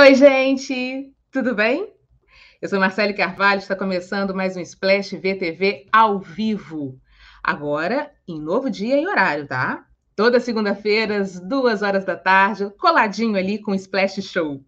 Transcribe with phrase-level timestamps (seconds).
[0.00, 1.92] Oi, gente, tudo bem?
[2.58, 6.98] Eu sou Marcele Carvalho, está começando mais um Splash VTV ao vivo.
[7.44, 9.86] Agora, em novo dia e horário, tá?
[10.16, 14.64] Toda segunda-feira, às duas horas da tarde, coladinho ali com o Splash Show.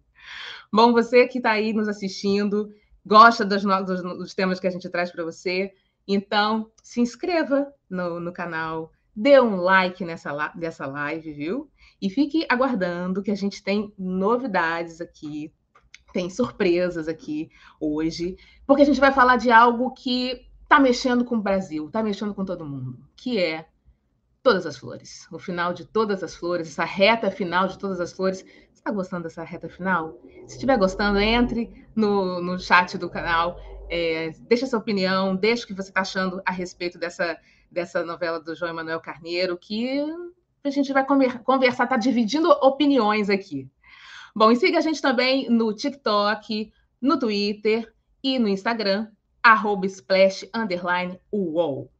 [0.71, 2.71] Bom, você que está aí nos assistindo,
[3.03, 5.73] gosta dos, dos, dos temas que a gente traz para você,
[6.07, 11.69] então se inscreva no, no canal, dê um like nessa, nessa live, viu?
[12.01, 15.53] E fique aguardando que a gente tem novidades aqui,
[16.11, 17.49] tem surpresas aqui
[17.79, 22.01] hoje, porque a gente vai falar de algo que está mexendo com o Brasil, está
[22.01, 23.67] mexendo com todo mundo, que é
[24.43, 25.25] todas as flores.
[25.31, 28.39] O final de todas as flores, essa reta final de todas as flores.
[28.39, 30.19] Você está gostando dessa reta final?
[30.45, 33.57] Se estiver gostando, entre no, no chat do canal,
[33.89, 37.37] é, deixa sua opinião, deixa o que você está achando a respeito dessa,
[37.73, 39.99] dessa novela do João Emanuel Carneiro, que
[40.63, 41.05] a gente vai
[41.43, 43.69] conversar, tá dividindo opiniões aqui.
[44.35, 47.91] Bom, e siga a gente também no TikTok, no Twitter
[48.23, 49.07] e no Instagram,
[49.41, 51.91] arroba splash, underline, UOL.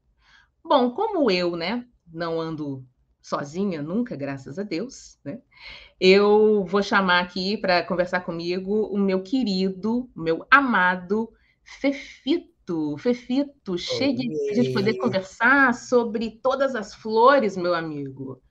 [0.63, 2.85] Bom, como eu, né, não ando
[3.21, 5.41] sozinha nunca, graças a Deus, né?
[5.99, 11.31] Eu vou chamar aqui para conversar comigo o meu querido, meu amado
[11.63, 12.52] Fefito.
[12.97, 18.41] Fefito, chegue para a gente poder conversar sobre todas as flores, meu amigo.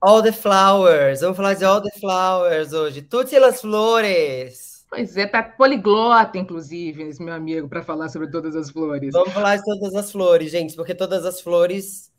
[0.00, 1.20] All the flowers.
[1.20, 3.02] Vamos falar de all the flowers hoje.
[3.02, 4.84] Todas as flores.
[4.90, 9.12] Pois é, tá poliglota, inclusive, meu amigo, para falar sobre todas as flores.
[9.12, 12.12] Vamos falar de todas as flores, gente, porque todas as flores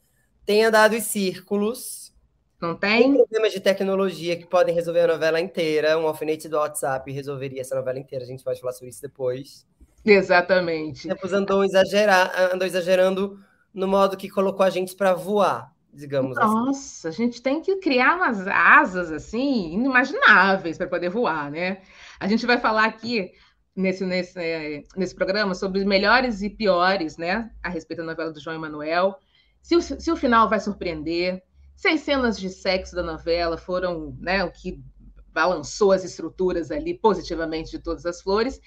[0.46, 2.12] tem andado em círculos.
[2.60, 3.02] Não tem?
[3.02, 6.00] Tem problemas de tecnologia que podem resolver a novela inteira.
[6.00, 8.24] Um alfinete do WhatsApp resolveria essa novela inteira.
[8.24, 9.68] A gente pode falar sobre isso depois.
[10.06, 11.08] Exatamente.
[11.08, 13.40] Depois andou, exagerar, andou exagerando
[13.74, 16.66] no modo que colocou a gente para voar, digamos Nossa, assim.
[16.66, 21.82] Nossa, a gente tem que criar umas asas assim inimagináveis para poder voar, né?
[22.20, 23.32] A gente vai falar aqui
[23.76, 27.50] nesse, nesse, eh, nesse programa sobre os melhores e piores, né?
[27.64, 29.18] A respeito da novela do João Emanuel
[29.64, 31.42] se o, se o final vai surpreender,
[31.74, 34.84] se as cenas de sexo da novela foram né, o que
[35.30, 38.60] balançou as estruturas ali positivamente de todas as flores.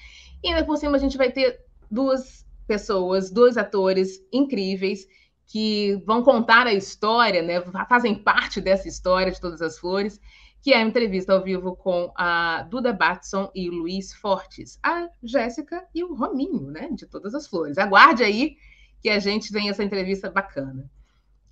[0.43, 1.61] E ainda por cima a gente vai ter
[1.91, 5.07] duas pessoas, dois atores incríveis
[5.47, 10.21] que vão contar a história, né, fazem parte dessa história de todas as flores,
[10.61, 15.09] que é a entrevista ao vivo com a Duda Batson e o Luiz Fortes, a
[15.23, 17.79] Jéssica e o Rominho, né, de todas as flores.
[17.79, 18.57] Aguarde aí
[19.01, 20.91] que a gente tem essa entrevista bacana.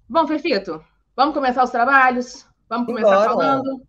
[0.09, 0.85] Bom, Fefito,
[1.15, 2.45] vamos começar os trabalhos?
[2.69, 3.31] Vamos começar Embora.
[3.31, 3.87] falando?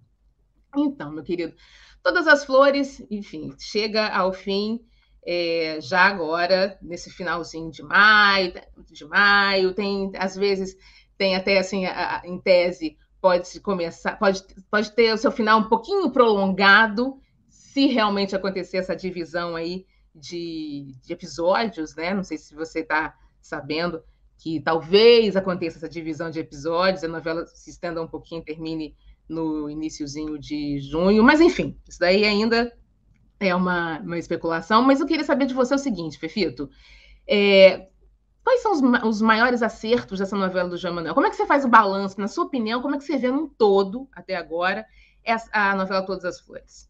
[0.78, 1.56] Então, meu querido,
[2.06, 4.80] todas as flores, enfim, chega ao fim
[5.26, 8.54] é, já agora, nesse finalzinho de maio,
[8.92, 10.78] de maio, tem, às vezes,
[11.18, 15.62] tem até assim, a, a, em tese, pode começar, pode, pode ter o seu final
[15.62, 22.14] um pouquinho prolongado, se realmente acontecer essa divisão aí de, de episódios, né?
[22.14, 24.04] Não sei se você está sabendo
[24.38, 28.96] que talvez aconteça essa divisão de episódios, a novela se estenda um pouquinho, termine
[29.28, 32.72] no iníciozinho de junho, mas enfim, isso daí ainda
[33.40, 36.70] é uma, uma especulação, mas eu queria saber de você o seguinte, Fefito,
[37.28, 37.88] é,
[38.44, 41.14] quais são os, os, maiores acertos dessa novela do Manuel?
[41.14, 43.32] Como é que você faz o balanço, na sua opinião, como é que você vê
[43.32, 44.86] num todo, até agora,
[45.24, 46.90] essa, a novela Todas as Flores?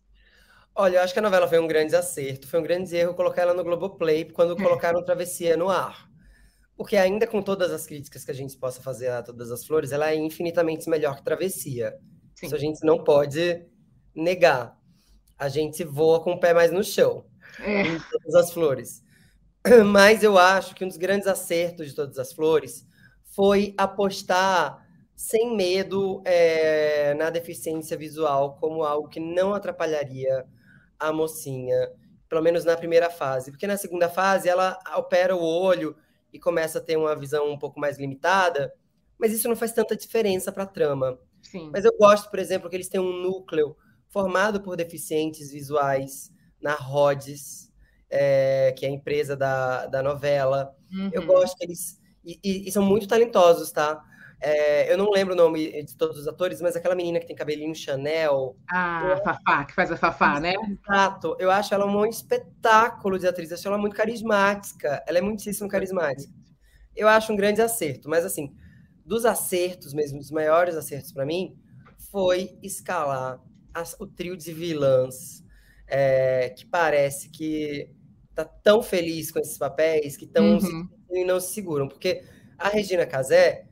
[0.78, 3.44] Olha, eu acho que a novela foi um grande acerto, foi um grande erro colocar
[3.44, 6.10] ela no Globoplay quando colocaram Travessia no ar.
[6.76, 9.94] Porque ainda com todas as críticas que a gente possa fazer a Todas as Flores,
[9.94, 11.98] ela é infinitamente melhor que Travessia.
[12.36, 12.46] Sim.
[12.48, 13.66] Isso a gente não pode
[14.14, 14.78] negar.
[15.38, 17.26] A gente voa com o pé mais no chão.
[17.60, 17.82] É.
[17.82, 19.04] Em Todas as Flores.
[19.86, 22.86] Mas eu acho que um dos grandes acertos de Todas as Flores
[23.24, 24.86] foi apostar
[25.16, 30.46] sem medo é, na deficiência visual como algo que não atrapalharia
[31.00, 31.90] a mocinha,
[32.28, 33.52] pelo menos na primeira fase.
[33.52, 35.96] Porque na segunda fase ela opera o olho
[36.32, 38.74] e começa a ter uma visão um pouco mais limitada,
[39.18, 41.18] mas isso não faz tanta diferença para a trama.
[41.46, 41.70] Sim.
[41.72, 43.76] Mas eu gosto, por exemplo, que eles têm um núcleo
[44.10, 47.72] formado por deficientes visuais na Rhodes,
[48.10, 50.76] é, que é a empresa da, da novela.
[50.92, 51.10] Uhum.
[51.14, 52.00] Eu gosto que eles.
[52.24, 54.02] E, e, e, são muito talentosos, tá?
[54.42, 57.36] É, eu não lembro o nome de todos os atores, mas aquela menina que tem
[57.36, 58.56] cabelinho Chanel.
[58.70, 60.54] Ah, a Fafá, que faz a Fafá, né?
[60.88, 61.36] Exato.
[61.40, 63.52] Eu acho ela um espetáculo de atriz.
[63.52, 65.04] Eu acho ela muito carismática.
[65.08, 66.34] Ela é muitíssimo carismática.
[66.96, 68.10] Eu acho um grande acerto.
[68.10, 68.56] Mas, assim,
[69.06, 71.56] dos acertos mesmo, dos maiores acertos para mim,
[72.12, 73.40] foi escalar
[73.74, 75.44] as, o trio de vilãs,
[75.88, 77.90] é, que parece que
[78.34, 80.90] tá tão feliz com esses papéis que estão uhum.
[81.12, 81.88] e não se seguram.
[81.88, 82.24] Porque
[82.58, 83.68] a Regina Casé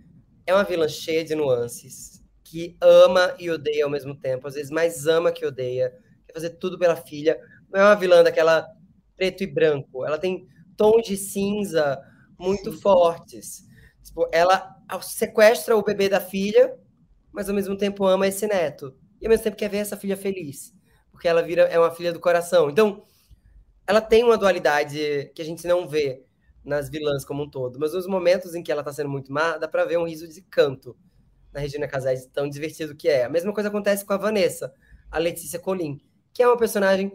[0.45, 4.69] é uma vilã cheia de nuances, que ama e odeia ao mesmo tempo, às vezes
[4.69, 5.91] mais ama que odeia.
[6.27, 7.39] quer fazer tudo pela filha.
[7.71, 8.67] Não é uma vilã daquela
[9.15, 10.05] preto e branco.
[10.05, 10.47] Ela tem
[10.77, 11.99] tons de cinza
[12.37, 12.79] muito Sim.
[12.79, 13.65] fortes.
[14.03, 16.77] Tipo, ela sequestra o bebê da filha,
[17.31, 18.95] mas ao mesmo tempo ama esse neto.
[19.19, 20.73] E ao mesmo tempo quer ver essa filha feliz.
[21.11, 22.69] Porque ela vira é uma filha do coração.
[22.69, 23.03] Então,
[23.87, 26.23] ela tem uma dualidade que a gente não vê
[26.63, 27.79] nas vilãs como um todo.
[27.79, 30.27] Mas nos momentos em que ela está sendo muito má, dá para ver um riso
[30.27, 30.95] de canto
[31.51, 33.25] na Regina Casais, tão divertido que é.
[33.25, 34.73] A mesma coisa acontece com a Vanessa,
[35.11, 36.01] a Letícia Colin,
[36.33, 37.11] que é uma personagem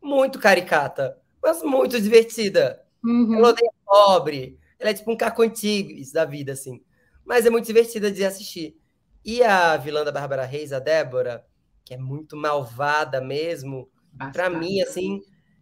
[0.00, 2.82] muito caricata, mas muito divertida.
[3.04, 3.34] Uhum.
[3.36, 6.82] Ela odeia pobre, ela é tipo um caco antigo da vida, assim.
[7.24, 8.76] Mas é muito divertida de assistir.
[9.24, 11.46] E a vilã da Bárbara Reis, a Débora,
[11.84, 13.88] que é muito malvada mesmo,
[14.32, 15.20] para mim, assim,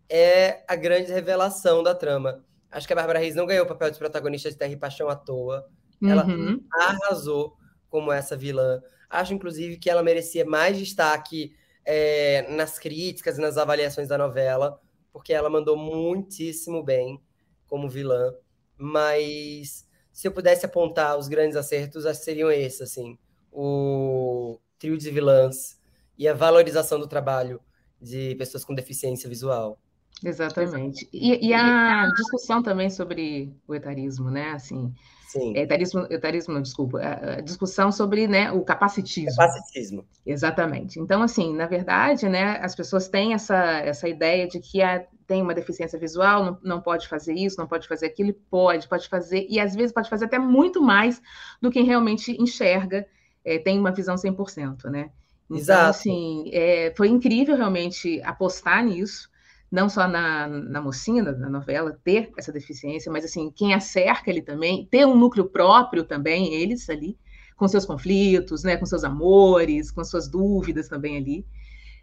[0.09, 2.45] é a grande revelação da trama.
[2.71, 5.09] Acho que a Bárbara Reis não ganhou o papel de protagonista de Terra e Paixão
[5.09, 5.67] à toa.
[6.03, 6.65] Ela uhum.
[6.73, 7.57] arrasou
[7.89, 8.81] como essa vilã.
[9.09, 11.53] Acho, inclusive, que ela merecia mais destaque
[11.85, 14.81] é, nas críticas e nas avaliações da novela,
[15.13, 17.21] porque ela mandou muitíssimo bem
[17.67, 18.33] como vilã.
[18.79, 19.87] Mas
[20.21, 23.17] se eu pudesse apontar os grandes acertos, acho que seriam esses, assim.
[23.51, 25.81] O trio de vilãs
[26.19, 27.59] e a valorização do trabalho
[27.99, 29.81] de pessoas com deficiência visual.
[30.23, 31.09] Exatamente.
[31.11, 34.51] E, e, a discussão também sobre o etarismo, né?
[34.51, 34.93] Assim,
[35.29, 35.57] Sim.
[35.57, 39.37] É, etarismo, etarismo, desculpa, a discussão sobre né, o capacitismo.
[39.39, 40.05] Capacitismo.
[40.27, 41.01] Exatamente.
[41.01, 45.41] Então, assim, na verdade, né, as pessoas têm essa, essa ideia de que a, tem
[45.41, 49.47] uma deficiência visual, não, não pode fazer isso, não pode fazer aquilo, pode, pode fazer,
[49.49, 51.23] e às vezes pode fazer até muito mais
[51.63, 53.07] do que realmente enxerga,
[53.45, 55.09] é, tem uma visão 100%, né?
[55.45, 55.91] Então, Exato.
[55.91, 59.31] assim, é, foi incrível realmente apostar nisso,
[59.71, 64.31] não só na, na mocinha da novela ter essa deficiência, mas assim, quem a cerca
[64.31, 67.17] ele também, ter um núcleo próprio também, eles ali,
[67.57, 71.47] com seus conflitos, né, com seus amores, com suas dúvidas também ali.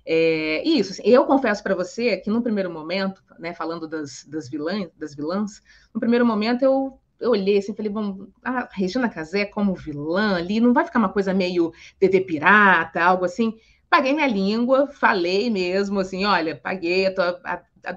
[0.09, 4.49] É, isso, assim, eu confesso para você que no primeiro momento, né, falando das, das
[4.49, 5.61] vilãs, das vilãs,
[5.93, 10.61] no primeiro momento eu, eu olhei assim, falei, bom, a Regina Casé como vilã ali,
[10.61, 13.53] não vai ficar uma coisa meio TV pirata, algo assim?
[13.89, 17.21] paguei minha língua, falei mesmo, assim, olha, paguei, tô,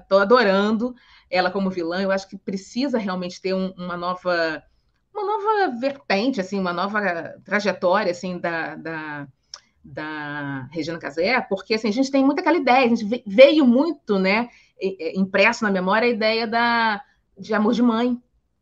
[0.07, 0.95] tô adorando
[1.29, 4.63] ela como vilã, eu acho que precisa realmente ter um, uma nova
[5.13, 6.99] uma nova vertente, assim, uma nova
[7.43, 9.27] trajetória, assim, da, da,
[9.83, 14.19] da Regina Casé, porque, assim, a gente tem muito aquela ideia, a gente veio muito,
[14.19, 14.49] né,
[15.15, 17.01] impresso na memória a ideia da,
[17.37, 18.21] de amor de mãe,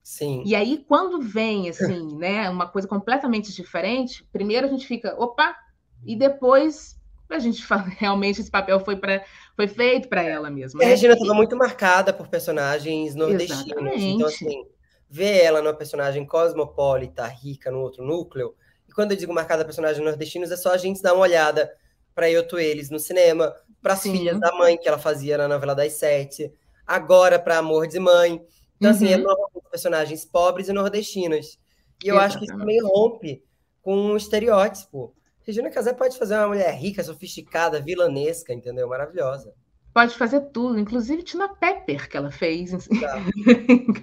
[0.09, 0.41] Sim.
[0.43, 5.55] E aí, quando vem, assim, né, uma coisa completamente diferente, primeiro a gente fica, opa,
[6.03, 6.99] e depois
[7.29, 9.23] a gente fala, realmente esse papel foi, pra,
[9.55, 10.81] foi feito para ela mesma.
[10.81, 10.91] A né?
[10.91, 13.65] Regina estava muito marcada por personagens nordestinos.
[13.67, 14.05] Então, Exatamente.
[14.15, 14.65] Então, assim,
[15.07, 18.55] ver ela numa personagem cosmopolita, rica, no outro núcleo.
[18.99, 21.73] Quando eu digo marcada personagens nordestinos, é só a gente dar uma olhada
[22.13, 25.73] para Eu, Eles no cinema, para as filhas da mãe, que ela fazia na novela
[25.73, 26.51] das sete,
[26.85, 28.45] agora para Amor de Mãe.
[28.75, 28.95] Então, uhum.
[28.97, 29.61] assim, é uhum.
[29.71, 31.57] personagens pobres e nordestinas.
[32.03, 32.25] E eu Exatamente.
[32.25, 33.41] acho que isso também rompe
[33.81, 35.15] com um estereótipo
[35.47, 38.87] Regina Casé pode fazer uma mulher rica, sofisticada, vilanesca, entendeu?
[38.87, 39.51] Maravilhosa.
[39.91, 43.17] Pode fazer tudo, inclusive Tina Pepper, que ela fez, tá.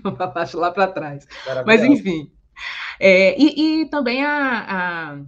[0.55, 1.25] lá para trás.
[1.65, 2.33] Mas, enfim.
[2.99, 5.21] É, e, e, também a, a,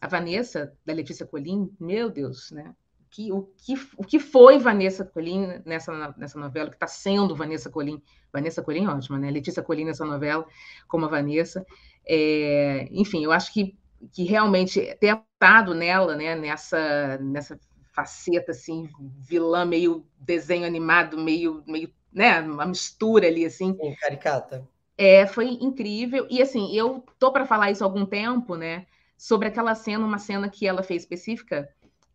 [0.00, 2.74] a, Vanessa, da Letícia Colim, meu Deus, né?
[3.10, 7.70] Que, o, que, o que foi Vanessa Colim nessa, nessa novela, que está sendo Vanessa
[7.70, 8.02] Colim?
[8.32, 9.30] Vanessa Colim, ótima, né?
[9.30, 10.46] Letícia Colim nessa novela,
[10.86, 11.64] como a Vanessa.
[12.06, 13.76] É, enfim, eu acho que
[14.12, 17.58] que realmente ter apostado nela, né, nessa, nessa
[17.92, 18.88] faceta assim,
[19.20, 23.74] vilã, meio desenho animado, meio, meio, né, uma mistura ali assim.
[23.74, 24.66] Sim, caricata.
[24.98, 26.26] É, foi incrível.
[26.30, 28.86] E assim, eu tô para falar isso há algum tempo, né,
[29.16, 31.68] sobre aquela cena, uma cena que ela fez específica,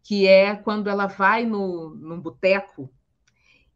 [0.03, 2.91] que é quando ela vai no, num boteco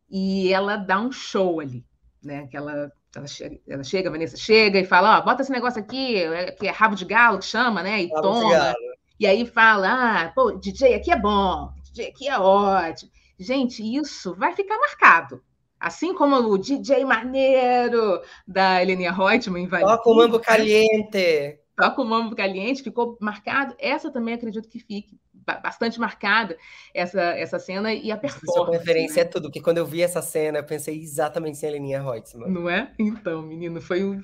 [0.09, 1.85] e ela dá um show ali,
[2.23, 5.51] né, que ela ela chega, ela chega, a Vanessa chega e fala, ó, bota esse
[5.51, 8.03] negócio aqui, é, que é rabo de galo, que chama, né?
[8.03, 8.75] E rabo toma.
[9.17, 13.09] E aí fala, ah, pô, DJ aqui é bom, DJ aqui é ótimo.
[13.39, 15.41] Gente, isso vai ficar marcado.
[15.85, 21.59] Assim como o DJ maneiro da Helenia Reutemann em Toca o Mambo Caliente.
[21.77, 23.75] Toca o Mambo Caliente, ficou marcado.
[23.77, 25.15] Essa também acredito que fique
[25.61, 26.57] bastante marcada
[26.91, 28.51] essa, essa cena e a performance.
[28.51, 29.29] Sua referência né?
[29.29, 32.49] é tudo, porque quando eu vi essa cena, eu pensei exatamente em Heleninha Reutemann.
[32.49, 32.91] Não é?
[32.97, 34.19] Então, menino, foi um,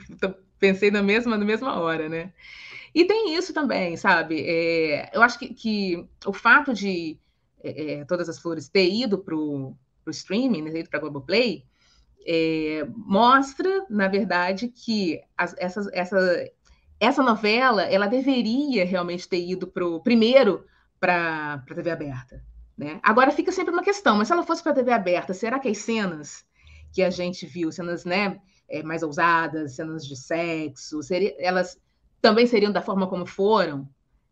[0.58, 2.34] pensei na mesma, na mesma hora, né?
[2.92, 4.44] E tem isso também, sabe?
[4.48, 7.20] É, eu acho que, que, o fato de
[7.64, 9.78] é, é Todas as Flores ter ido para o
[10.10, 11.64] streaming, né, para a Globoplay,
[12.26, 16.52] é, mostra, na verdade, que as, essa, essa,
[17.00, 20.66] essa novela ela deveria realmente ter ido para o primeiro
[21.00, 22.44] para a TV aberta.
[22.78, 23.00] Né?
[23.04, 25.68] Agora fica sempre uma questão, mas se ela fosse para a TV aberta, será que
[25.68, 26.46] as cenas
[26.94, 28.40] que a gente viu, cenas né,
[28.70, 31.80] é, mais ousadas, cenas de sexo, seria, elas
[32.22, 33.88] também seriam da forma como foram?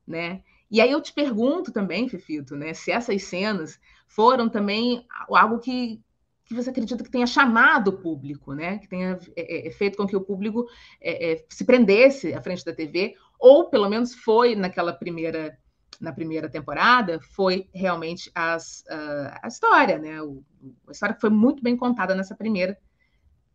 [0.07, 0.41] Né?
[0.69, 5.99] E aí eu te pergunto também, Fifito, né, se essas cenas foram também algo que,
[6.45, 10.05] que você acredita que tenha chamado o público, né, que tenha é, é, feito com
[10.05, 10.67] que o público
[11.01, 15.57] é, é, se prendesse à frente da TV, ou pelo menos foi naquela primeira
[15.99, 20.21] na primeira temporada foi realmente as, uh, a história, né?
[20.21, 20.41] O,
[20.87, 22.77] a história que foi muito bem contada nessa primeira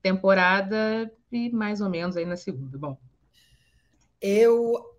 [0.03, 2.77] temporada e mais ou menos aí na segunda.
[2.77, 2.99] Bom,
[4.21, 4.94] eu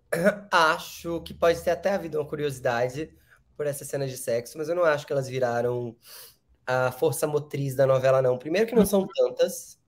[0.50, 3.10] acho que pode ter até havido uma curiosidade
[3.56, 5.96] por essas cenas de sexo, mas eu não acho que elas viraram
[6.66, 8.36] a força motriz da novela, não.
[8.36, 9.78] Primeiro que não são tantas,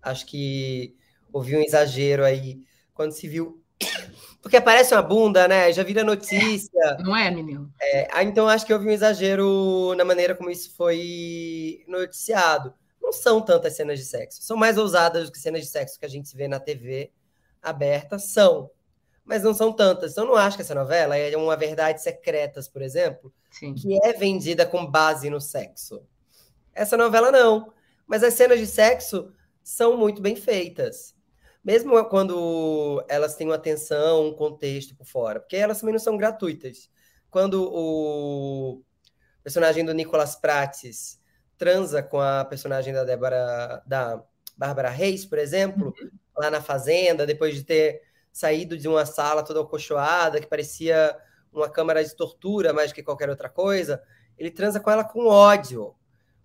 [0.00, 0.96] acho que
[1.32, 2.62] houve um exagero aí
[2.94, 3.62] quando se viu.
[4.40, 5.72] Porque aparece uma bunda, né?
[5.72, 6.96] Já vira notícia.
[7.00, 7.72] Não é, menino?
[7.80, 12.72] É, então acho que houve um exagero na maneira como isso foi noticiado.
[13.02, 14.42] Não são tantas cenas de sexo.
[14.42, 17.10] São mais ousadas do que cenas de sexo que a gente vê na TV
[17.60, 18.18] aberta.
[18.18, 18.70] São
[19.28, 20.12] mas não são tantas.
[20.12, 23.74] Então, eu não acho que essa novela é uma verdade secretas, por exemplo, Sim.
[23.74, 26.02] que é vendida com base no sexo.
[26.74, 27.70] Essa novela não.
[28.06, 29.30] Mas as cenas de sexo
[29.62, 31.14] são muito bem feitas.
[31.62, 35.40] Mesmo quando elas têm uma atenção, um contexto por fora.
[35.40, 36.88] Porque elas também não são gratuitas.
[37.30, 38.82] Quando o
[39.42, 41.20] personagem do Nicolas Prates
[41.58, 44.24] transa com a personagem da Débora, da
[44.56, 46.10] Bárbara Reis, por exemplo, uhum.
[46.34, 48.07] lá na fazenda, depois de ter
[48.38, 51.16] saído de uma sala toda acolchoada, que parecia
[51.52, 54.02] uma câmara de tortura mais do que qualquer outra coisa,
[54.36, 55.94] ele transa com ela com ódio.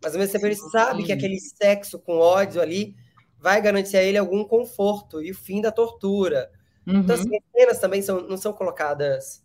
[0.02, 2.96] Mas ao mesmo tempo ele sabe que aquele sexo com ódio ali
[3.38, 6.52] vai garantir a ele algum conforto e o fim da tortura.
[6.88, 7.00] Uhum.
[7.00, 9.44] Então, assim, as cenas também são, não são colocadas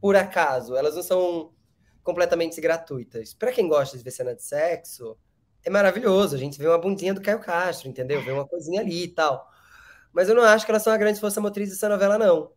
[0.00, 1.52] por acaso, elas não são
[2.02, 3.34] completamente gratuitas.
[3.34, 5.16] Para quem gosta de ver cena de sexo,
[5.64, 6.36] é maravilhoso.
[6.36, 8.22] A gente vê uma bundinha do Caio Castro, entendeu?
[8.22, 9.50] Vê uma coisinha ali e tal.
[10.14, 12.52] Mas eu não acho que elas são a grande força motriz dessa novela, não.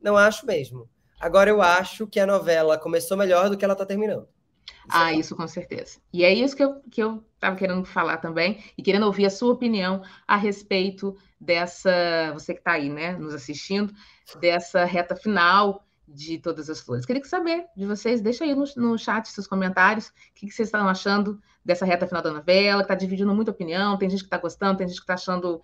[0.00, 0.88] Não acho mesmo.
[1.18, 4.28] Agora eu acho que a novela começou melhor do que ela está terminando.
[4.66, 5.98] Isso ah, é isso com certeza.
[6.12, 9.30] E é isso que eu, que eu estava querendo falar também, e querendo ouvir a
[9.30, 13.92] sua opinião a respeito dessa, você que está aí, né, nos assistindo,
[14.40, 17.06] dessa reta final de Todas as Flores.
[17.06, 20.68] Queria saber de vocês, deixa aí no, no chat seus comentários, o que, que vocês
[20.68, 24.26] estão achando dessa reta final da novela, que está dividindo muita opinião, tem gente que
[24.26, 25.62] está gostando, tem gente que está achando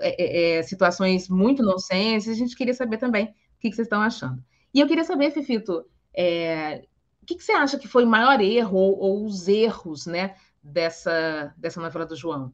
[0.00, 2.30] é, é, é, situações muito nonsense.
[2.30, 4.42] A gente queria saber também o que, que vocês estão achando.
[4.72, 6.84] E eu queria saber, Fifito, é,
[7.22, 10.36] o que, que, você acha que foi o maior erro ou, ou, os erros né,
[10.62, 12.52] dessa, dessa novela do João?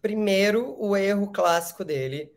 [0.00, 2.32] Primeiro, o erro clássico dele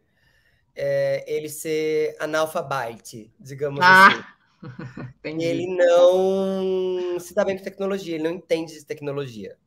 [0.76, 4.24] é ele ser analfabete, digamos ah, assim.
[5.20, 5.46] Entendi.
[5.46, 9.58] Ele não se dá bem com tecnologia, ele não entende de tecnologia.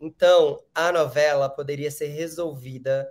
[0.00, 3.10] Então, a novela poderia ser resolvida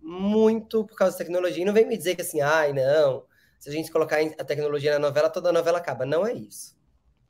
[0.00, 1.62] muito por causa da tecnologia.
[1.62, 3.24] E não vem me dizer que assim, ai, não,
[3.58, 6.06] se a gente colocar a tecnologia na novela, toda a novela acaba.
[6.06, 6.76] Não é isso.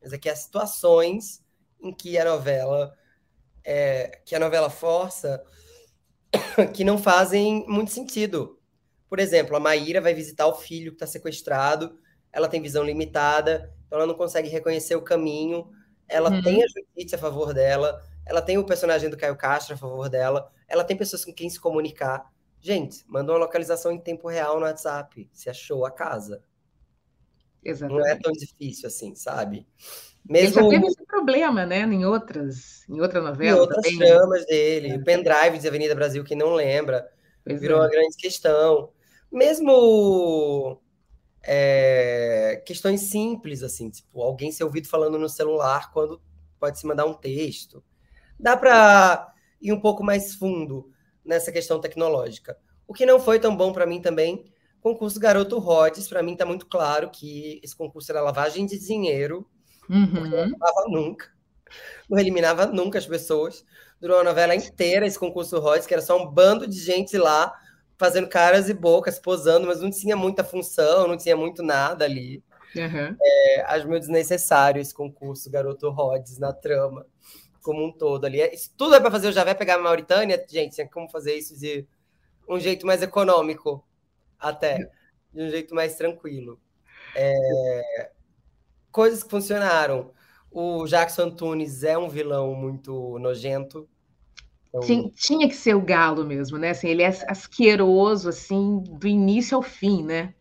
[0.00, 1.42] Mas é que há situações
[1.80, 2.94] em que a novela
[3.64, 5.42] é, que a novela força
[6.74, 8.58] que não fazem muito sentido.
[9.08, 11.98] Por exemplo, a Maíra vai visitar o filho que está sequestrado,
[12.32, 15.70] ela tem visão limitada, então ela não consegue reconhecer o caminho,
[16.06, 16.42] ela uhum.
[16.42, 20.08] tem a justiça a favor dela, ela tem o personagem do Caio Castro a favor
[20.10, 22.30] dela, ela tem pessoas com quem se comunicar.
[22.60, 26.44] Gente, manda uma localização em tempo real no WhatsApp, se achou a casa.
[27.64, 27.98] Exatamente.
[27.98, 29.66] Não é tão difícil assim, sabe?
[30.28, 30.60] Mesmo...
[30.60, 31.80] Ele já teve esse problema, né?
[31.80, 33.56] Em outras, em outra novela.
[33.56, 34.90] Em outras também, chamas dele.
[34.90, 34.96] É.
[34.96, 37.10] O pendrive de Avenida Brasil, que não lembra,
[37.42, 37.80] pois virou é.
[37.80, 38.92] uma grande questão.
[39.32, 40.78] Mesmo
[41.42, 46.20] é, questões simples, assim, tipo, alguém ser ouvido falando no celular quando
[46.60, 47.82] pode se mandar um texto
[48.38, 50.90] dá para ir um pouco mais fundo
[51.24, 52.56] nessa questão tecnológica.
[52.86, 54.44] O que não foi tão bom para mim também,
[54.80, 59.46] concurso Garoto Rhodes, para mim está muito claro que esse concurso era lavagem de dinheiro,
[59.90, 60.28] uhum.
[60.28, 61.26] não eliminava nunca,
[62.08, 63.64] não eliminava nunca as pessoas.
[64.00, 67.52] Durou a novela inteira esse concurso Rhodes, que era só um bando de gente lá
[67.98, 72.42] fazendo caras e bocas, posando, mas não tinha muita função, não tinha muito nada ali.
[72.76, 73.16] Uhum.
[73.20, 77.04] É, acho meio desnecessário esse concurso Garoto Rhodes na trama
[77.62, 78.40] como um todo ali.
[78.52, 81.58] Isso tudo é para fazer o Javé pegar a Mauritânia, gente, tem como fazer isso
[81.58, 81.86] de
[82.48, 83.84] um jeito mais econômico,
[84.38, 84.90] até,
[85.32, 86.60] de um jeito mais tranquilo.
[87.14, 88.10] É...
[88.90, 90.12] Coisas que funcionaram.
[90.50, 93.88] O Jackson Antunes é um vilão muito nojento.
[94.68, 94.82] Então...
[94.82, 96.70] Sim, tinha que ser o galo mesmo, né?
[96.70, 100.34] Assim, ele é asqueroso, assim, do início ao fim, né?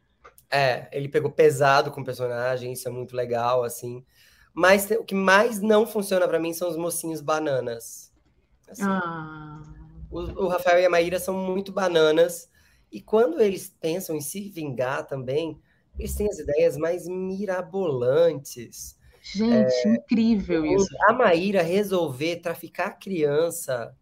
[0.49, 4.05] É, ele pegou pesado com o personagem, isso é muito legal, assim.
[4.57, 8.11] Mas o que mais não funciona para mim são os mocinhos bananas.
[8.67, 9.61] Assim, ah.
[10.09, 12.49] o, o, Rafael e a Maíra são muito bananas.
[12.91, 15.61] E quando eles pensam em se vingar também,
[15.99, 18.97] eles têm as ideias mais mirabolantes.
[19.21, 20.89] Gente, é, incrível isso.
[21.07, 23.95] A Maíra resolver traficar criança.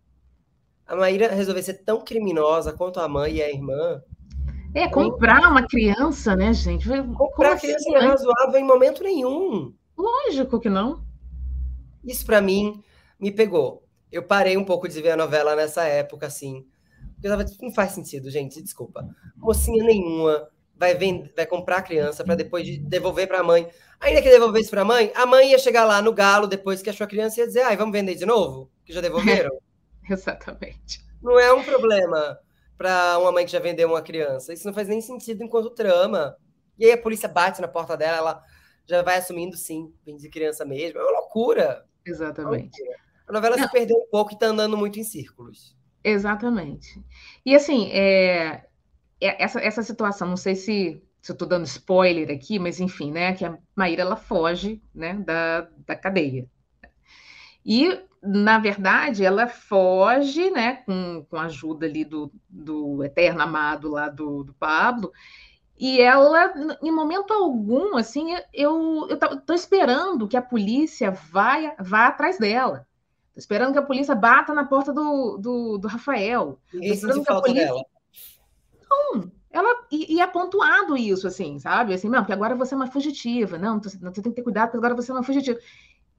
[0.87, 4.01] A Maíra resolver ser tão criminosa quanto a mãe e a irmã.
[4.73, 6.87] É, comprar uma criança, né, gente?
[6.87, 9.73] Comprar Como criança assim, não é razoável em momento nenhum.
[9.97, 11.05] Lógico que não.
[12.03, 12.83] Isso para mim
[13.19, 13.83] me pegou.
[14.11, 16.65] Eu parei um pouco de ver a novela nessa época, assim.
[17.13, 19.07] Porque eu tava, não faz sentido, gente, desculpa.
[19.35, 20.47] Mocinha nenhuma
[20.77, 23.67] vai, vender, vai comprar a criança para depois de devolver para a mãe.
[23.99, 26.89] Ainda que devolvesse para a mãe, a mãe ia chegar lá no galo depois que
[26.89, 28.69] achou a criança e ia dizer: ai, vamos vender de novo?
[28.85, 29.51] Que já devolveram?
[30.09, 31.03] Exatamente.
[31.21, 32.37] Não é um problema
[32.77, 34.53] para uma mãe que já vendeu uma criança.
[34.53, 36.35] Isso não faz nem sentido enquanto trama.
[36.77, 38.43] E aí a polícia bate na porta dela, ela
[38.87, 40.99] já vai assumindo, sim, vem de criança mesmo.
[40.99, 41.85] É uma loucura.
[42.05, 42.79] Exatamente.
[42.81, 43.05] É uma loucura.
[43.27, 43.63] A novela Não.
[43.63, 45.75] se perdeu um pouco e está andando muito em círculos.
[46.03, 47.03] Exatamente.
[47.43, 48.65] E assim, é,
[49.19, 53.11] é, essa, essa situação, não sei se, se eu estou dando spoiler aqui, mas enfim,
[53.11, 53.33] né?
[53.33, 56.47] Que a Maíra ela foge né, da, da cadeia.
[57.65, 63.89] E, na verdade, ela foge, né, com, com a ajuda ali do, do eterno amado
[63.89, 65.11] lá do, do Pablo,
[65.77, 72.37] e ela, em momento algum, assim, eu estou esperando que a polícia vá, vá atrás
[72.37, 72.87] dela.
[73.27, 76.57] Estou esperando que a polícia bata na porta do, do, do Rafael.
[76.73, 77.67] Ninguém sente falta polícia...
[77.67, 77.83] dela.
[78.89, 81.93] Não, ela, e, e, é pontuado isso, assim, sabe?
[81.93, 83.57] Assim, não, porque agora você é uma fugitiva.
[83.57, 85.59] Não, você tem que ter cuidado, porque agora você é uma fugitiva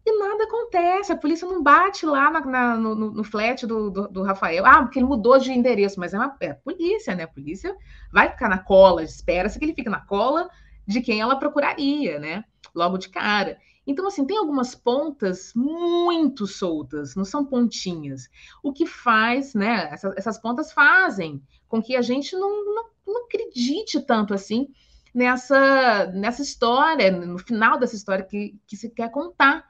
[0.07, 1.13] e nada acontece.
[1.13, 4.65] A polícia não bate lá na, na, no, no, flat do, do, do, Rafael.
[4.65, 7.25] Ah, porque ele mudou de endereço, mas é, uma, é a polícia, né?
[7.25, 7.77] A polícia
[8.13, 10.49] vai ficar na cola, espera-se que ele fique na cola
[10.87, 12.45] de quem ela procuraria, né?
[12.73, 13.59] Logo de cara.
[13.85, 18.29] Então, assim, tem algumas pontas muito soltas, não são pontinhas.
[18.63, 19.89] O que faz, né?
[19.93, 24.69] Essas, essas pontas fazem com que a gente não, não, não acredite tanto assim
[25.13, 29.67] nessa, nessa história, no final dessa história que, que se quer contar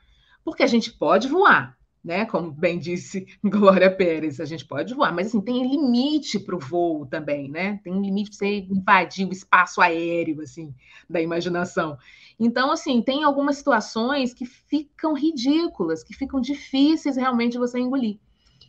[0.47, 2.25] porque a gente pode voar, né?
[2.25, 6.59] Como bem disse Glória Pérez, a gente pode voar, mas assim, tem limite para o
[6.61, 7.81] voo também, né?
[7.83, 10.73] Tem um limite para você invadir o espaço aéreo, assim,
[11.11, 11.99] da imaginação.
[12.39, 18.21] Então, assim, tem algumas situações que ficam ridículas, que ficam difíceis realmente você engolir.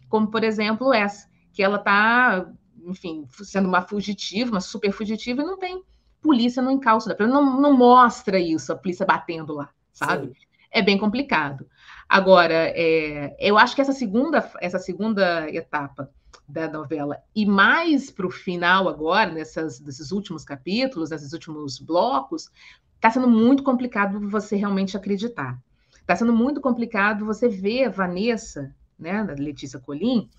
[0.09, 2.51] Como, por exemplo, essa, que ela está,
[2.87, 5.83] enfim, sendo uma fugitiva, uma super fugitiva, e não tem
[6.23, 10.29] polícia no encalço da não, não mostra isso, a polícia batendo lá, sabe?
[10.29, 11.67] Sim é bem complicado.
[12.07, 16.09] Agora, é, eu acho que essa segunda, essa segunda etapa
[16.47, 22.49] da novela, e mais para o final agora, nessas, nesses últimos capítulos, nesses últimos blocos,
[22.95, 25.61] está sendo muito complicado você realmente acreditar.
[25.93, 30.29] Está sendo muito complicado você ver a Vanessa, né, da Letícia Colim,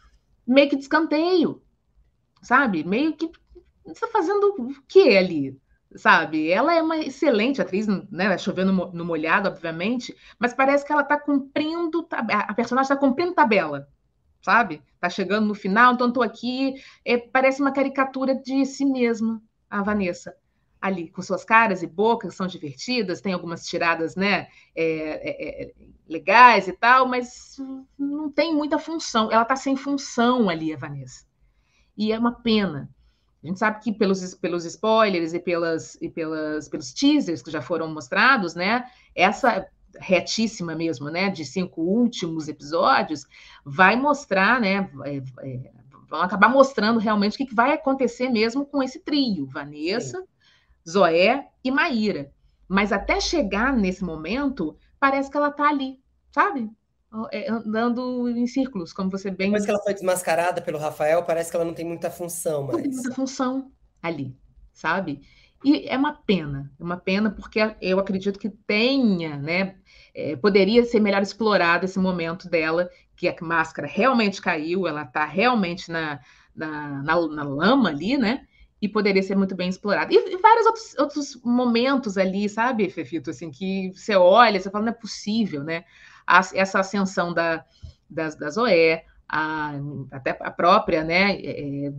[0.47, 1.63] meio que de escanteio,
[2.41, 2.83] sabe?
[2.83, 3.31] Meio que
[3.87, 5.61] está fazendo o que ali?
[5.97, 6.51] Sabe?
[6.51, 8.37] Ela é uma excelente atriz, né?
[8.39, 13.89] Chovendo no molhado, obviamente, mas parece que ela está cumprindo, a personagem está cumprindo tabela,
[14.43, 14.83] sabe?
[14.95, 16.75] Está chegando no final, então estou aqui,
[17.05, 20.35] é, parece uma caricatura de si mesma, a Vanessa.
[20.81, 24.47] Ali, com suas caras e bocas, são divertidas, tem algumas tiradas, né,
[24.77, 25.75] é, é, é
[26.09, 27.57] legais e tal, mas
[27.99, 29.31] não tem muita função.
[29.31, 31.27] Ela está sem função ali, a Vanessa.
[31.97, 32.89] E é uma pena,
[33.43, 37.63] a gente sabe que pelos, pelos spoilers e, pelas, e pelas, pelos teasers que já
[37.63, 38.85] foram mostrados, né?
[39.15, 39.67] Essa
[40.01, 41.31] retíssima mesmo, né?
[41.31, 43.27] De cinco últimos episódios,
[43.65, 44.91] vai mostrar, né?
[45.05, 45.71] É, é,
[46.09, 50.27] vão acabar mostrando realmente o que, vai acontecer mesmo com esse trio: Vanessa, Sim.
[50.91, 52.33] Zoé e Maíra.
[52.67, 56.71] Mas até chegar nesse momento, parece que ela está ali, sabe?
[57.33, 59.49] É, andando em círculos, como você bem.
[59.49, 62.77] Depois que ela foi desmascarada pelo Rafael, parece que ela não tem muita função mais.
[62.77, 64.37] Não tem muita função ali,
[64.75, 65.23] sabe?
[65.65, 69.77] E é uma pena, é uma pena porque eu acredito que tenha, né?
[70.15, 75.25] É, poderia ser melhor explorado esse momento dela, que a máscara realmente caiu, ela está
[75.25, 76.21] realmente na,
[76.55, 78.47] na, na, na, lama ali, né?
[78.81, 80.13] E poderia ser muito bem explorado.
[80.13, 84.85] E, e vários outros, outros momentos ali, sabe, Fefito, assim, que você olha, você fala,
[84.85, 85.85] não é possível, né?
[86.29, 87.65] A, essa ascensão da,
[88.09, 89.73] das, da Zoé, a,
[90.13, 91.93] até a própria, né, é, é,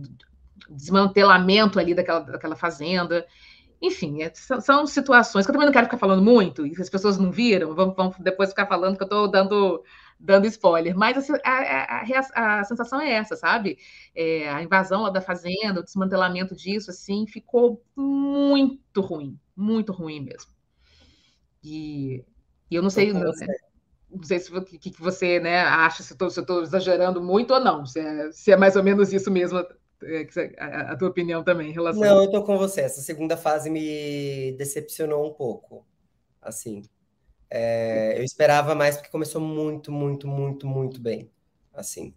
[0.70, 3.26] desmantelamento ali daquela, daquela fazenda.
[3.82, 6.82] Enfim, é, são, são, situações que eu também não quero ficar falando muito, e se
[6.82, 9.82] as pessoas não viram, vamos, vamos depois ficar falando que eu estou dando,
[10.18, 10.96] dando spoiler.
[10.96, 13.78] Mas a, a, a, a sensação é essa, sabe?
[14.14, 20.20] É, a invasão lá da fazenda, o desmantelamento disso, assim, ficou muito ruim, muito ruim
[20.20, 20.52] mesmo.
[21.64, 22.24] E
[22.70, 23.32] E eu não sei, não,
[24.10, 27.60] não, sei se o que, que, você né, acha, se eu estou exagerando muito ou
[27.60, 29.58] não, se é, se é mais ou menos isso mesmo,
[30.02, 30.26] é,
[30.58, 32.00] a, tua opinião também em relação.
[32.00, 32.82] Não, eu estou com você.
[32.82, 35.86] Essa segunda fase me decepcionou um pouco,
[36.40, 36.82] assim.
[37.50, 41.30] É, eu esperava mais porque começou muito, muito, muito, muito bem,
[41.74, 42.14] assim.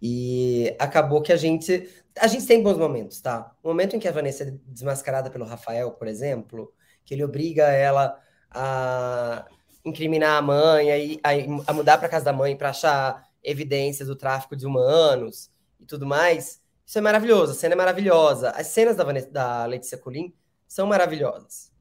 [0.00, 1.88] E acabou que a gente.
[2.18, 3.54] A gente tem bons momentos, tá?
[3.62, 7.68] O momento em que a Vanessa é desmascarada pelo Rafael, por exemplo, que ele obriga
[7.70, 9.46] ela a
[9.84, 14.16] incriminar a mãe, a, a, a mudar para casa da mãe para achar evidências do
[14.16, 16.62] tráfico de humanos e tudo mais.
[16.86, 18.50] Isso é maravilhoso, a cena é maravilhosa.
[18.50, 20.32] As cenas da, Vanessa, da Letícia Colim
[20.66, 21.72] são maravilhosas.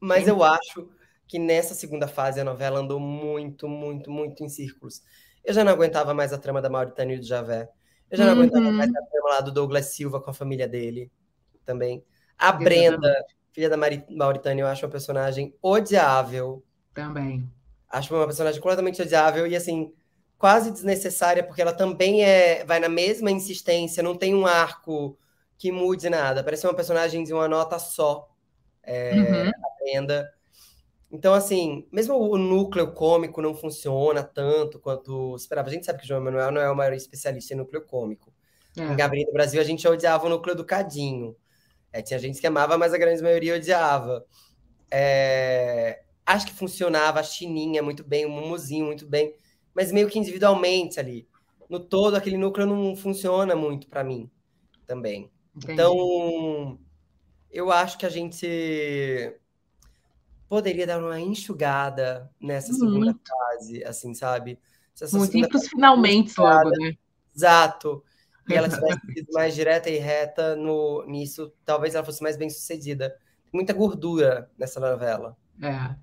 [0.00, 0.30] Mas Sim.
[0.30, 0.88] eu acho
[1.26, 5.02] que nessa segunda fase a novela andou muito, muito, muito em círculos.
[5.44, 7.68] Eu já não aguentava mais a trama da Mauritânia e do Javé.
[8.10, 8.40] Eu já não uhum.
[8.40, 11.10] aguentava mais a trama lá do Douglas Silva com a família dele
[11.64, 12.04] também.
[12.38, 13.76] A Brenda, filha da
[14.10, 16.62] Mauritânia, eu acho uma personagem odiável.
[16.96, 17.46] Também.
[17.90, 19.92] Acho uma personagem completamente odiável e, assim,
[20.38, 25.16] quase desnecessária, porque ela também é vai na mesma insistência, não tem um arco
[25.58, 26.42] que mude nada.
[26.42, 28.28] Parece uma personagem de uma nota só.
[28.82, 30.10] É, uhum.
[30.10, 30.24] A.
[31.12, 35.68] Então, assim, mesmo o núcleo cômico não funciona tanto quanto esperava.
[35.68, 38.32] A gente sabe que o João Manuel não é o maior especialista em núcleo cômico.
[38.76, 38.82] É.
[38.82, 41.36] Em Gabriel do Brasil, a gente odiava o núcleo do Cadinho.
[41.92, 44.24] É, tinha gente que amava, mas a grande maioria odiava.
[44.90, 49.32] É, acho que funcionava a Chininha muito bem, o Mumuzinho muito bem,
[49.72, 51.28] mas meio que individualmente ali.
[51.70, 54.30] No todo, aquele núcleo não funciona muito para mim
[54.86, 55.30] também.
[55.54, 55.72] Entendi.
[55.72, 56.78] Então,
[57.50, 58.46] eu acho que a gente
[60.48, 63.20] poderia dar uma enxugada nessa segunda muito.
[63.26, 64.58] fase, assim, sabe?
[65.12, 66.96] Muito, ir para os finalmente logo, né?
[67.34, 68.02] Exato.
[68.48, 72.48] E ela tivesse sido mais direta e reta no, nisso, talvez ela fosse mais bem
[72.48, 73.14] sucedida.
[73.52, 75.36] Muita gordura nessa novela.
[75.60, 75.96] É.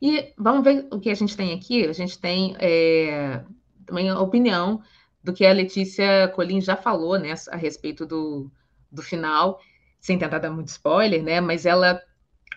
[0.00, 1.86] E vamos ver o que a gente tem aqui.
[1.86, 3.42] A gente tem é,
[3.86, 4.82] também a opinião
[5.22, 8.50] do que a Letícia Colim já falou né, a respeito do,
[8.90, 9.60] do final,
[10.00, 11.40] sem tentar dar muito spoiler, né?
[11.40, 12.00] Mas ela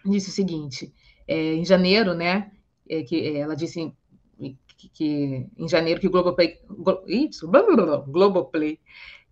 [0.05, 0.93] disse o seguinte:
[1.27, 2.51] é, em janeiro, né?
[2.89, 3.91] É, que ela disse
[4.77, 6.57] que, que, em janeiro que o Globoplay,
[7.07, 7.49] isso,
[8.07, 8.79] Globoplay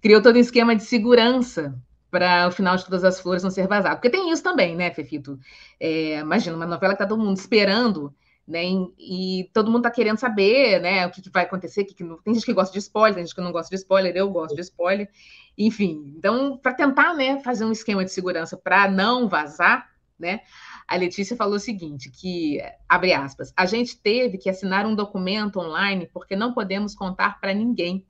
[0.01, 1.81] criou todo um esquema de segurança
[2.15, 3.97] para o final de todas as flores não ser vazado.
[3.97, 5.37] Porque tem isso também, né, Fefito?
[5.77, 8.15] É, imagina, uma novela que está todo mundo esperando,
[8.47, 8.61] né?
[8.97, 11.83] E, todo mundo está querendo saber, né, o que, que vai acontecer.
[11.83, 12.17] Que, que não...
[12.21, 14.55] Tem gente que gosta de spoiler, tem gente que não gosta de spoiler, eu gosto
[14.55, 15.09] de spoiler.
[15.57, 20.39] Enfim, então, para tentar né, fazer um esquema de segurança para não vazar, né?
[20.87, 25.59] A Letícia falou o seguinte: que, abre aspas, a gente teve que assinar um documento
[25.59, 28.05] online porque não podemos contar para ninguém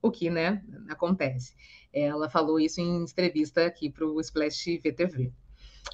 [0.00, 1.54] o que né, acontece.
[2.00, 5.32] Ela falou isso em entrevista aqui para o Splash VTV.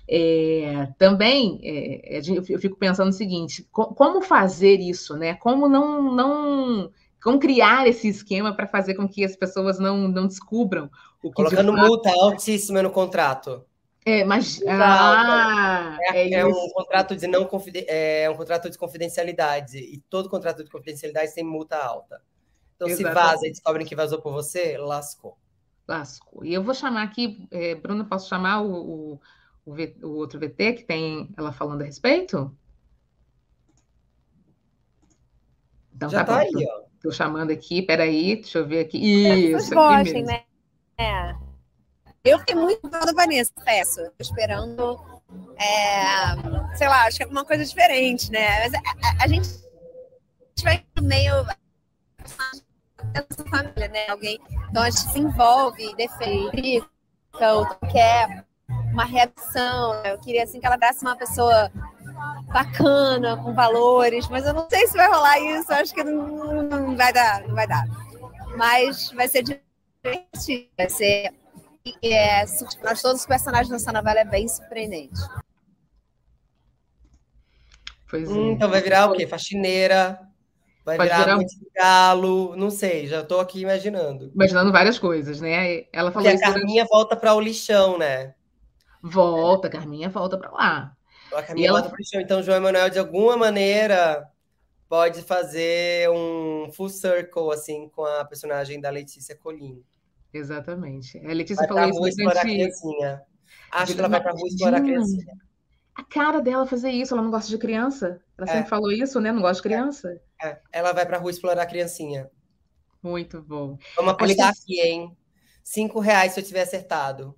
[0.08, 5.34] É, também é, eu fico pensando o seguinte: como fazer isso, né?
[5.34, 6.90] Como não, não
[7.22, 10.90] como criar esse esquema para fazer com que as pessoas não, não descubram
[11.22, 11.88] o que colocando de fato...
[11.88, 13.64] multa altíssima no contrato.
[14.06, 17.48] É, mas ah, é, é, é um contrato de não
[17.88, 22.20] é um contrato de confidencialidade e todo contrato de confidencialidade tem multa alta.
[22.76, 23.18] Então, Exatamente.
[23.18, 25.38] se vaza e descobrem que vazou por você, lascou.
[25.86, 26.44] Lascou.
[26.44, 29.20] E eu vou chamar aqui, é, Bruna, posso chamar o,
[29.64, 32.56] o, o, outro VT que tem ela falando a respeito?
[35.94, 36.84] Então, Já tá, tá aí, ó.
[36.94, 38.96] Estou chamando aqui, peraí, deixa eu ver aqui.
[38.98, 40.28] Isso, aqui gostem, mesmo.
[40.28, 40.44] né?
[40.96, 41.36] É.
[42.24, 44.00] Eu fiquei muito da Vanessa, peço.
[44.18, 44.98] Esperando,
[45.58, 48.60] é, sei lá, acho que é alguma coisa diferente, né?
[48.60, 49.46] Mas a, a, a gente
[50.62, 51.34] vai meio
[53.14, 54.08] essa família, né?
[54.08, 56.82] Alguém, então a gente se envolve, defende,
[57.28, 58.44] então quer
[58.92, 60.02] uma reação.
[60.02, 60.12] Né?
[60.12, 61.70] Eu queria assim que ela desse uma pessoa
[62.52, 65.72] bacana, com valores, mas eu não sei se vai rolar isso.
[65.72, 67.84] Acho que não, não vai dar, não vai dar.
[68.56, 71.32] Mas vai ser divertido, vai ser
[72.02, 72.44] é,
[72.82, 75.20] nós todos os personagens dessa novela é bem surpreendente.
[78.08, 78.52] Pois hum, é.
[78.52, 79.26] então vai virar o quê?
[79.26, 80.18] Faxineira,
[80.84, 84.30] Vai Pode virar, virar um galo, não sei, já estou aqui imaginando.
[84.34, 85.86] Imaginando várias coisas, né?
[85.90, 86.90] Ela falou Porque a Carminha durante...
[86.90, 88.34] volta para o lixão, né?
[89.02, 90.96] Volta, a Carminha volta para lá.
[91.32, 92.20] A Carminha volta para o lixão.
[92.20, 94.28] Então, João Emanuel, de alguma maneira,
[94.86, 99.82] pode fazer um full circle, assim, com a personagem da Letícia Colim.
[100.34, 101.18] Exatamente.
[101.24, 102.20] A Letícia vai falou isso.
[102.20, 103.22] Explorar a criancinha.
[103.72, 105.34] Acho que ela vai para a rua explorar a criancinha.
[105.94, 108.20] A cara dela fazer isso, ela não gosta de criança.
[108.36, 108.52] Ela é.
[108.52, 109.30] sempre falou isso, né?
[109.30, 110.08] Não gosta de criança.
[110.10, 110.20] É.
[110.72, 112.28] Ela vai para a rua explorar a criancinha.
[113.02, 113.78] Muito bom.
[113.96, 115.16] Vamos apostar aqui, hein?
[115.62, 117.34] Cinco reais se eu tiver acertado.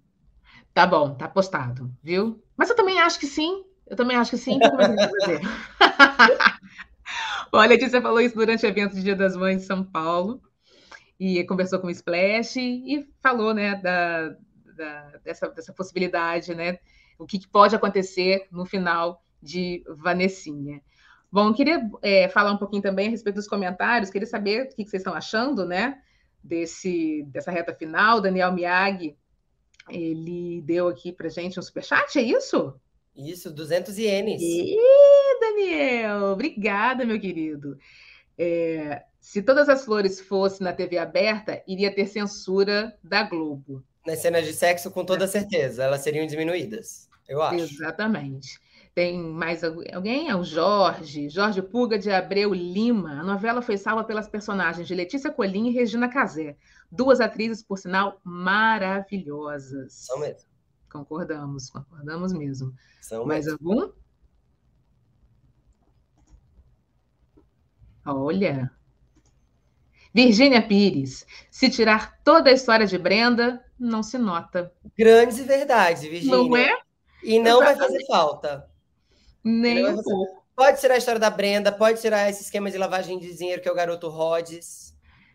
[0.72, 2.42] Tá bom, tá apostado, viu?
[2.56, 3.64] Mas eu também acho que sim.
[3.86, 4.58] Eu também acho que sim.
[4.62, 4.66] É?
[7.52, 10.42] Olha, a Letícia falou isso durante o evento de Dia das Mães em São Paulo
[11.18, 14.36] e conversou com o Splash e falou, né, da,
[14.76, 16.78] da dessa, dessa possibilidade, né,
[17.18, 20.82] o que, que, pode acontecer no final de Vanessinha.
[21.30, 24.84] Bom, queria é, falar um pouquinho também a respeito dos comentários, queria saber o que,
[24.84, 26.00] vocês estão achando, né,
[26.42, 28.20] desse, dessa reta final.
[28.20, 29.16] Daniel Miyagi,
[29.90, 32.74] ele deu aqui para gente um superchat, é isso?
[33.14, 34.42] Isso, 200 ienes.
[34.42, 34.76] Ih,
[35.40, 37.78] Daniel, obrigada, meu querido.
[38.38, 43.82] É, se todas as flores fossem na TV aberta, iria ter censura da Globo.
[44.06, 47.64] Nas cenas de sexo, com toda certeza, elas seriam diminuídas, eu acho.
[47.64, 48.60] Exatamente.
[48.96, 50.30] Tem mais alguém?
[50.30, 53.20] É o Jorge, Jorge Pulga de Abreu Lima.
[53.20, 56.56] A novela foi salva pelas personagens de Letícia Colim e Regina Casé.
[56.90, 59.92] Duas atrizes, por sinal, maravilhosas.
[59.92, 60.48] São mesmo.
[60.90, 62.72] Concordamos, concordamos mesmo.
[63.02, 63.70] São mais mesmo.
[63.70, 63.92] algum?
[68.06, 68.70] Olha.
[70.14, 71.26] Virgínia Pires.
[71.50, 74.72] Se tirar toda a história de Brenda, não se nota.
[74.96, 76.34] Grandes verdades, Virgínia.
[76.34, 76.80] Não é?
[77.22, 77.78] E não Exatamente.
[77.78, 78.75] vai fazer falta.
[79.48, 80.44] Nem um pouco.
[80.56, 83.68] Pode tirar a história da Brenda, pode tirar esse esquema de lavagem de dinheiro que
[83.68, 84.92] é o garoto Rhodes.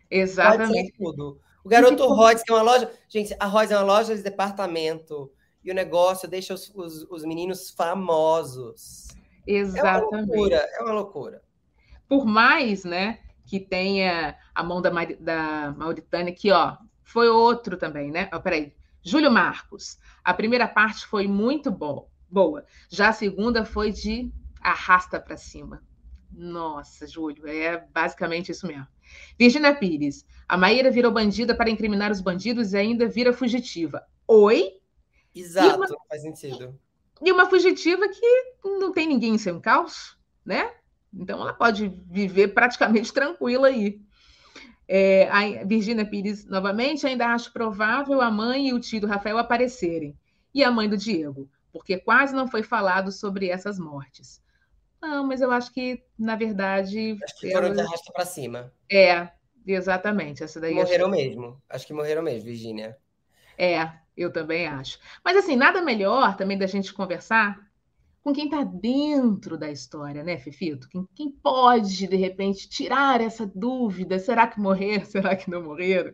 [0.09, 0.93] Exatamente.
[0.97, 1.39] tudo.
[1.63, 2.91] O garoto Rhodes, que é uma loja.
[3.07, 5.31] Gente, a Rhodes é uma loja de departamento.
[5.63, 9.07] E o negócio deixa os, os, os meninos famosos.
[9.47, 9.79] Exatamente.
[9.79, 11.41] É uma loucura, é uma loucura.
[12.09, 18.11] Por mais, né, que tenha a mão da, da Mauritânia, que, ó, foi outro também,
[18.11, 18.27] né?
[18.33, 18.73] Ó, peraí.
[19.01, 19.97] Júlio Marcos.
[20.21, 22.65] A primeira parte foi muito bom, boa.
[22.89, 25.83] Já a segunda foi de arrasta para cima.
[26.31, 28.87] Nossa, Júlio, é basicamente isso mesmo.
[29.37, 30.25] Virginia Pires.
[30.47, 34.05] A Maíra virou bandida para incriminar os bandidos e ainda vira fugitiva.
[34.27, 34.77] Oi?
[35.35, 36.79] Exato, uma, faz sentido.
[37.21, 40.71] E uma fugitiva que não tem ninguém em seu caos, né?
[41.13, 44.01] Então ela pode viver praticamente tranquila aí.
[44.87, 49.37] É, a Virginia Pires, novamente, ainda acho provável a mãe e o tio do Rafael
[49.37, 50.17] aparecerem.
[50.53, 54.41] E a mãe do Diego, porque quase não foi falado sobre essas mortes.
[55.01, 57.17] Não, mas eu acho que, na verdade.
[57.23, 58.71] Acho que foram de arrasta para cima.
[58.89, 59.29] É,
[59.65, 60.43] exatamente.
[60.43, 61.15] Essa daí morreram acho...
[61.15, 61.61] mesmo.
[61.67, 62.95] Acho que morreram mesmo, Virginia.
[63.57, 64.99] É, eu também acho.
[65.25, 67.59] Mas, assim, nada melhor também da gente conversar
[68.23, 70.87] com quem está dentro da história, né, Fefito?
[70.87, 76.13] Quem, quem, pode, de repente, tirar essa dúvida: será que morreram, será que não morreram?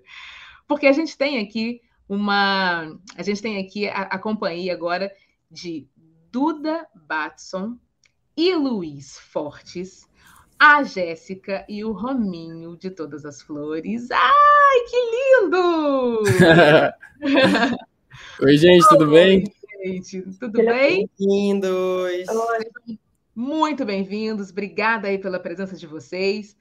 [0.66, 2.98] Porque a gente tem aqui uma.
[3.18, 5.12] A gente tem aqui a, a companhia agora
[5.50, 5.88] de
[6.32, 7.78] Duda Batson,
[8.36, 10.08] e Luiz Fortes,
[10.60, 14.10] a Jéssica e o Rominho de Todas as Flores.
[14.12, 16.22] Ai, que lindo!
[18.44, 19.52] Oi, gente, tudo bem?
[19.84, 21.10] Gente, tudo bem?
[21.18, 22.28] Bem-vindos!
[23.36, 26.56] Muito bem-vindos, obrigada aí pela presença de vocês,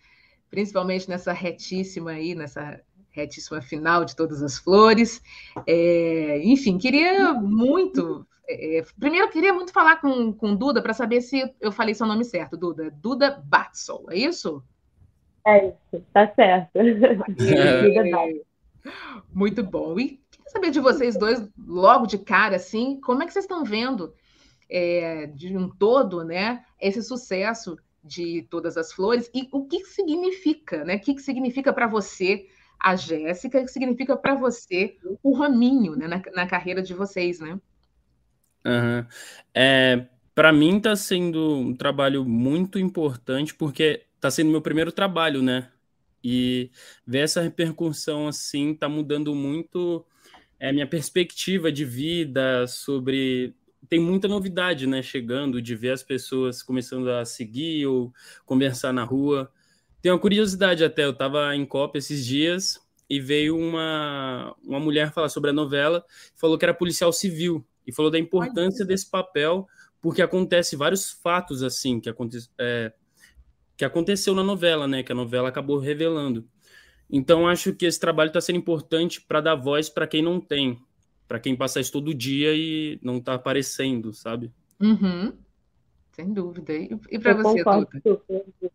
[0.49, 2.81] principalmente nessa retíssima aí, nessa
[3.17, 5.23] retíssima final de Todas as Flores.
[5.67, 11.21] É, enfim, queria muito é, primeiro, eu queria muito falar com, com Duda para saber
[11.21, 12.91] se eu falei seu nome certo, Duda.
[12.91, 14.63] Duda Batsol, é isso?
[15.45, 16.71] É isso, tá certo.
[19.33, 19.99] muito bom.
[19.99, 23.65] E queria saber de vocês dois, logo de cara, assim, como é que vocês estão
[23.65, 24.15] vendo
[24.71, 27.77] é, de um todo, né, esse sucesso
[28.07, 30.95] de Todas as Flores e o que significa, né?
[30.95, 32.47] O que significa para você
[32.79, 37.59] a Jéssica, que significa para você o Raminho, né, na, na carreira de vocês, né?
[38.65, 39.07] Uhum.
[39.55, 45.41] É, para mim está sendo um trabalho muito importante porque está sendo meu primeiro trabalho,
[45.43, 45.71] né?
[46.23, 46.71] E
[47.07, 50.05] ver essa repercussão assim está mudando muito
[50.59, 53.55] é, minha perspectiva de vida sobre
[53.89, 55.03] tem muita novidade, né?
[55.03, 58.13] Chegando de ver as pessoas começando a seguir ou
[58.45, 59.51] conversar na rua.
[60.07, 65.13] Tem uma curiosidade até, eu estava em Copa esses dias e veio uma, uma mulher
[65.13, 66.05] falar sobre a novela,
[66.37, 69.67] falou que era policial civil e falou da importância desse papel,
[70.01, 72.93] porque acontece vários fatos assim que, aconte, é,
[73.77, 75.03] que aconteceu na novela, né?
[75.03, 76.47] Que a novela acabou revelando.
[77.11, 80.81] Então acho que esse trabalho está sendo importante para dar voz para quem não tem,
[81.27, 84.53] para quem passa isso todo dia e não está aparecendo, sabe?
[84.79, 85.33] Uhum.
[86.13, 86.73] Sem dúvida.
[86.73, 88.71] E, e para você, Duda?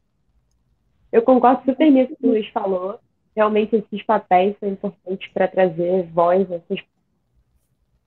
[1.11, 2.99] Eu concordo super nisso que o Luiz falou.
[3.35, 6.79] Realmente esses papéis são importantes para trazer voz a essas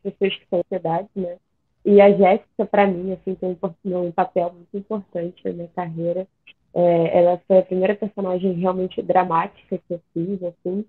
[0.02, 1.36] pessoas que têm ansiedade, né?
[1.84, 3.50] E a Jéssica, para mim, assim, tem
[3.84, 6.26] um, papel muito importante na minha carreira.
[6.74, 10.84] É, ela foi a primeira personagem realmente dramática que eu fiz, assim,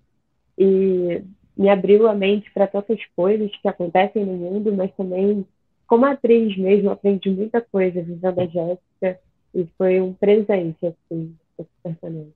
[0.58, 1.22] e
[1.56, 5.46] me abriu a mente para tantas coisas que acontecem no mundo, mas também,
[5.86, 9.20] como atriz mesmo, aprendi muita coisa vivendo a Jéssica
[9.54, 12.34] E foi um presente, assim, esse personagem.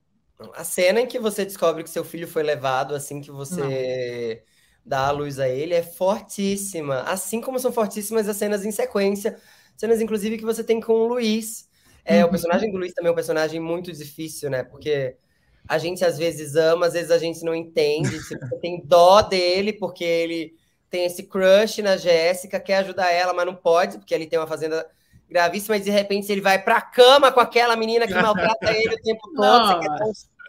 [0.54, 4.42] A cena em que você descobre que seu filho foi levado, assim que você Não.
[4.85, 7.00] dá a luz a ele, é fortíssima.
[7.02, 9.37] Assim como são fortíssimas as cenas em sequência,
[9.76, 11.68] cenas inclusive que você tem com o Luiz.
[12.04, 12.28] É, uhum.
[12.28, 14.62] O personagem do Luiz também é um personagem muito difícil, né?
[14.62, 15.16] Porque
[15.68, 18.18] a gente às vezes ama, às vezes a gente não entende.
[18.18, 20.54] Você tem dó dele, porque ele
[20.88, 24.46] tem esse crush na Jéssica, quer ajudar ela, mas não pode, porque ele tem uma
[24.46, 24.87] fazenda
[25.30, 29.02] gravíssima, e de repente ele vai pra cama com aquela menina que maltrata ele o
[29.02, 30.40] tempo todo, você quer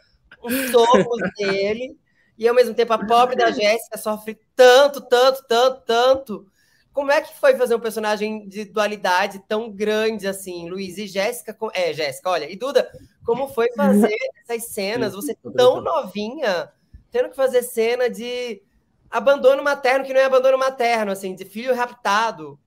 [0.43, 1.95] um soco dele,
[2.37, 6.45] e ao mesmo tempo a pobre da Jéssica sofre tanto, tanto, tanto, tanto.
[6.91, 11.55] Como é que foi fazer um personagem de dualidade tão grande assim, Luiz e Jéssica?
[11.73, 12.91] É, Jéssica, olha, e Duda,
[13.23, 14.13] como foi fazer
[14.43, 15.13] essas cenas?
[15.13, 16.69] Você tão novinha,
[17.11, 18.61] tendo que fazer cena de
[19.09, 22.59] abandono materno que não é abandono materno, assim, de filho raptado.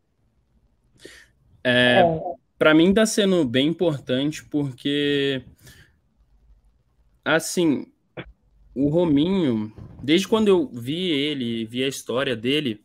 [1.65, 2.35] É, é.
[2.59, 5.43] Para mim está sendo bem importante porque,
[7.25, 7.87] assim,
[8.75, 9.73] o Rominho,
[10.03, 12.81] desde quando eu vi ele, vi a história dele,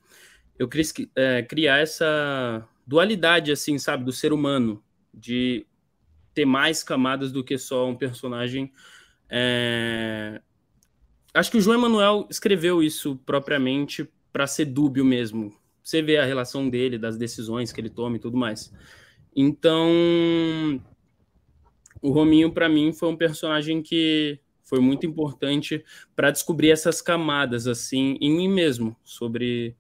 [0.57, 5.65] eu quis é, criar essa dualidade, assim, sabe, do ser humano, de
[6.33, 8.71] ter mais camadas do que só um personagem
[9.29, 10.41] é,
[11.33, 15.53] acho que o João Emanuel escreveu isso propriamente para ser dúbio mesmo.
[15.83, 18.71] Você vê a relação dele, das decisões que ele toma e tudo mais.
[19.35, 19.89] Então,
[22.01, 25.83] o Rominho, para mim, foi um personagem que foi muito importante
[26.15, 29.75] para descobrir essas camadas, assim, em mim mesmo, sobre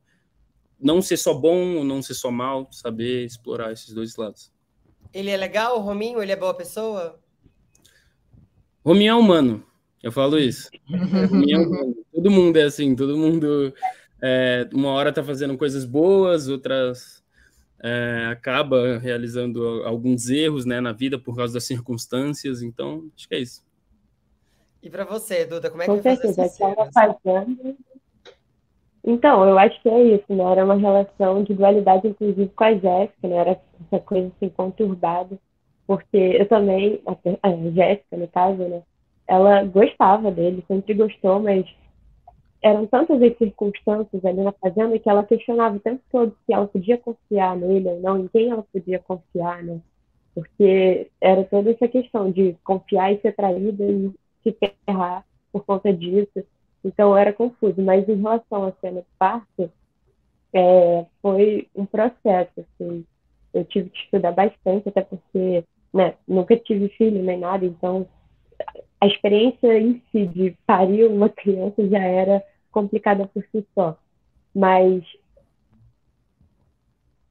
[0.79, 4.51] não ser só bom ou não ser só mal, saber explorar esses dois lados.
[5.13, 6.21] Ele é legal, o Rominho?
[6.21, 7.19] Ele é boa pessoa?
[8.83, 9.63] Rominho é humano.
[10.01, 10.69] Eu falo isso.
[12.13, 13.73] todo mundo é assim, todo mundo
[14.21, 17.23] é, uma hora tá fazendo coisas boas, outras
[17.81, 23.35] é, acaba realizando alguns erros né, na vida por causa das circunstâncias, então acho que
[23.35, 23.63] é isso.
[24.81, 27.75] E para você, Duda, como é que Com certeza, estava fazendo.
[29.03, 30.43] Então, eu acho que é isso, né?
[30.43, 33.35] Era uma relação de dualidade, inclusive, com a Jéssica, né?
[33.35, 35.37] Era essa coisa assim, conturbada,
[35.85, 37.01] porque eu também,
[37.41, 38.81] a Jéssica, no caso, né?
[39.29, 41.63] ela gostava dele, sempre gostou, mas
[42.61, 46.67] eram tantas as circunstâncias ali na fazenda que ela questionava o tempo todo se ela
[46.67, 49.79] podia confiar nele ou não, em quem ela podia confiar, né?
[50.35, 54.11] Porque era toda essa questão de confiar e ser traída e
[54.43, 56.43] se ferrar por conta disso.
[56.83, 57.81] Então era confuso.
[57.81, 59.71] Mas em relação à cena de parto,
[60.53, 63.05] é, foi um processo, assim.
[63.53, 68.07] Eu tive que estudar bastante, até porque né, nunca tive filho nem nada, então
[69.01, 73.97] a experiência em si de parir uma criança já era complicada por si só.
[74.53, 75.03] Mas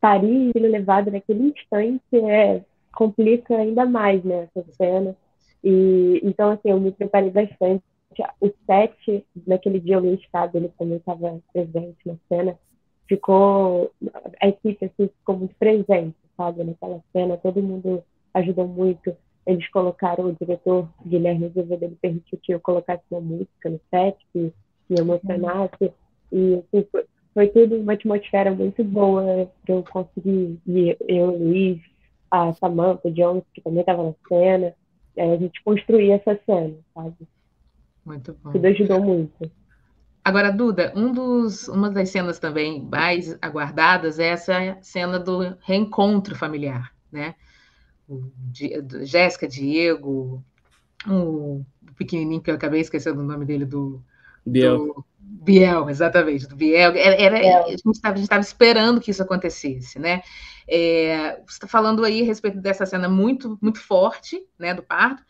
[0.00, 2.62] parir filho levado naquele instante é,
[2.92, 5.16] complica ainda mais né, essa cena.
[5.62, 7.82] E, então, assim, eu me preparei bastante.
[8.40, 12.58] O set, naquele dia, o Luiz Estado, ele também estava presente na cena.
[13.06, 13.92] Ficou.
[14.40, 17.36] A equipe assim, ficou muito presente, sabe, naquela cena.
[17.36, 18.02] Todo mundo
[18.34, 19.16] ajudou muito
[19.48, 24.18] eles colocaram, o diretor Guilherme Azevedo, ele permitiu que eu colocasse uma música no set,
[24.30, 24.52] que
[24.90, 25.90] me emocionasse,
[26.30, 31.80] e assim, foi, foi tudo uma atmosfera muito boa para eu conseguir, e eu, Luiz,
[32.30, 34.74] a Samantha Jones, que também estava na cena,
[35.16, 37.16] é, a gente construir essa cena, sabe?
[38.04, 38.52] Muito bom.
[38.52, 39.50] Tudo ajudou muito.
[40.22, 46.36] Agora, Duda, um dos, uma das cenas também mais aguardadas é essa cena do reencontro
[46.36, 47.34] familiar, né?
[49.04, 50.42] Jéssica, Diego,
[51.06, 51.64] o
[51.96, 54.02] pequenininho que eu acabei esquecendo o nome dele do
[54.44, 54.78] Biel.
[54.78, 56.92] Do, Biel, exatamente, do Biel.
[56.96, 60.22] Era, era a gente estava esperando que isso acontecesse, né?
[60.66, 65.22] É, você está falando aí a respeito dessa cena muito, muito forte, né, do parto,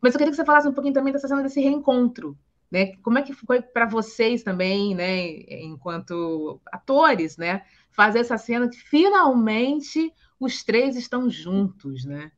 [0.00, 2.36] mas eu queria que você falasse um pouquinho também dessa cena desse reencontro,
[2.70, 2.96] né?
[3.02, 5.26] Como é que foi para vocês também, né,
[5.62, 12.30] enquanto atores, né, fazer essa cena que finalmente os três estão juntos, né?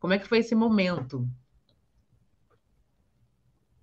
[0.00, 1.26] Como é que foi esse momento?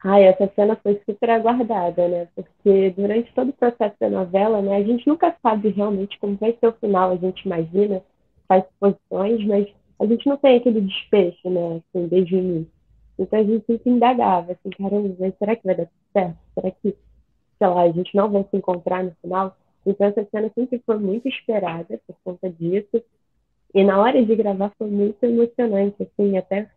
[0.03, 2.27] Ai, essa cena foi super aguardada, né?
[2.35, 6.57] Porque durante todo o processo da novela, né, a gente nunca sabe realmente como vai
[6.59, 8.03] ser o final, a gente imagina,
[8.47, 9.67] faz posições, mas
[9.99, 12.80] a gente não tem aquele desfecho, né, assim, desde o início.
[13.21, 16.37] Então a gente sempre indagava, assim, caramba, mas será que vai dar certo?
[16.55, 16.95] Será que,
[17.59, 19.55] sei lá, a gente não vai se encontrar no final?
[19.85, 23.03] Então essa cena sempre foi muito esperada por conta disso.
[23.73, 26.67] E na hora de gravar foi muito emocionante, assim, até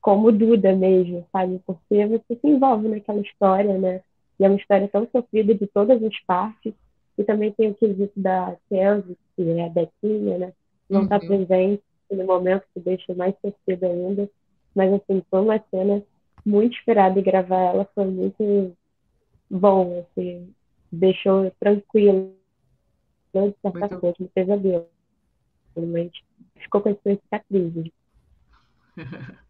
[0.00, 1.58] como Duda mesmo, sabe?
[1.66, 4.02] Porque você se envolve naquela história, né?
[4.38, 6.74] E é uma história tão sofrida de todas as partes.
[7.16, 10.52] E também tem o quesito da Chelsea, que é a Betinha, né?
[10.90, 11.26] Não está uhum.
[11.26, 11.82] presente.
[12.10, 14.28] no momento que deixa mais sofrido ainda.
[14.74, 16.02] Mas, assim, foi uma cena
[16.44, 18.76] muito esperada e gravar ela foi muito
[19.48, 20.52] bom, assim,
[20.90, 22.34] deixou tranquilo,
[23.32, 24.88] não de certa coisa, no pesadelo.
[25.76, 26.10] Mas
[26.56, 27.90] ficou com essa cicatriz.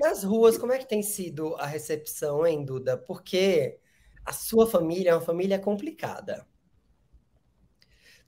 [0.00, 2.98] Nas ruas, como é que tem sido a recepção, hein, Duda?
[2.98, 3.78] Porque
[4.24, 6.46] a sua família é uma família complicada.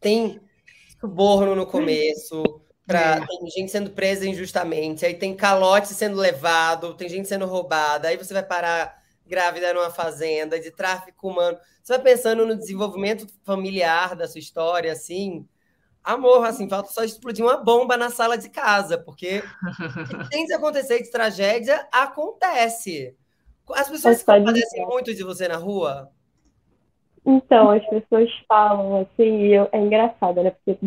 [0.01, 0.41] Tem
[1.01, 3.27] suborno no começo, pra, é.
[3.27, 8.17] tem gente sendo presa injustamente, aí tem calote sendo levado, tem gente sendo roubada, aí
[8.17, 11.59] você vai parar grávida numa fazenda, de tráfico humano.
[11.83, 15.47] Você vai pensando no desenvolvimento familiar da sua história, assim,
[16.03, 19.43] amor, assim, falta só explodir uma bomba na sala de casa, porque
[20.31, 23.17] tem de acontecer de tragédia, acontece.
[23.75, 26.11] As pessoas padecem muito de você na rua?
[27.25, 30.51] Então, as pessoas falam assim, e eu, é engraçado, né?
[30.65, 30.79] Porque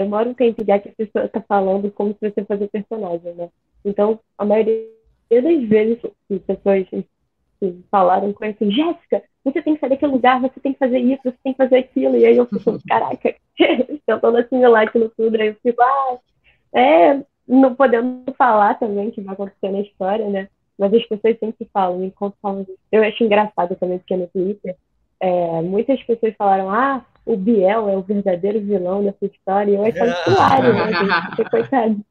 [0.00, 3.50] demora um tempo já que a pessoa está falando como se você fosse personagem, né?
[3.84, 4.88] Então, a maioria
[5.30, 10.40] das vezes as pessoas assim, falaram com assim, Jéssica, você tem que sair daquele lugar,
[10.40, 12.16] você tem que fazer isso, você tem que fazer aquilo.
[12.16, 13.34] E aí eu fico, caraca,
[14.06, 15.38] tentando assimilar aquilo tudo.
[15.38, 16.18] Aí eu fico, ah,
[16.72, 20.48] é, não podendo falar também que vai acontecer na história, né?
[20.78, 22.66] Mas as pessoas sempre falam, enquanto falam.
[22.90, 24.74] Eu acho engraçado também, porque no Twitter,
[25.20, 29.70] é, muitas pessoas falaram, ah, o Biel é o verdadeiro vilão dessa história.
[29.70, 31.46] E eu acho claro, né?
[31.50, 32.04] Coitado.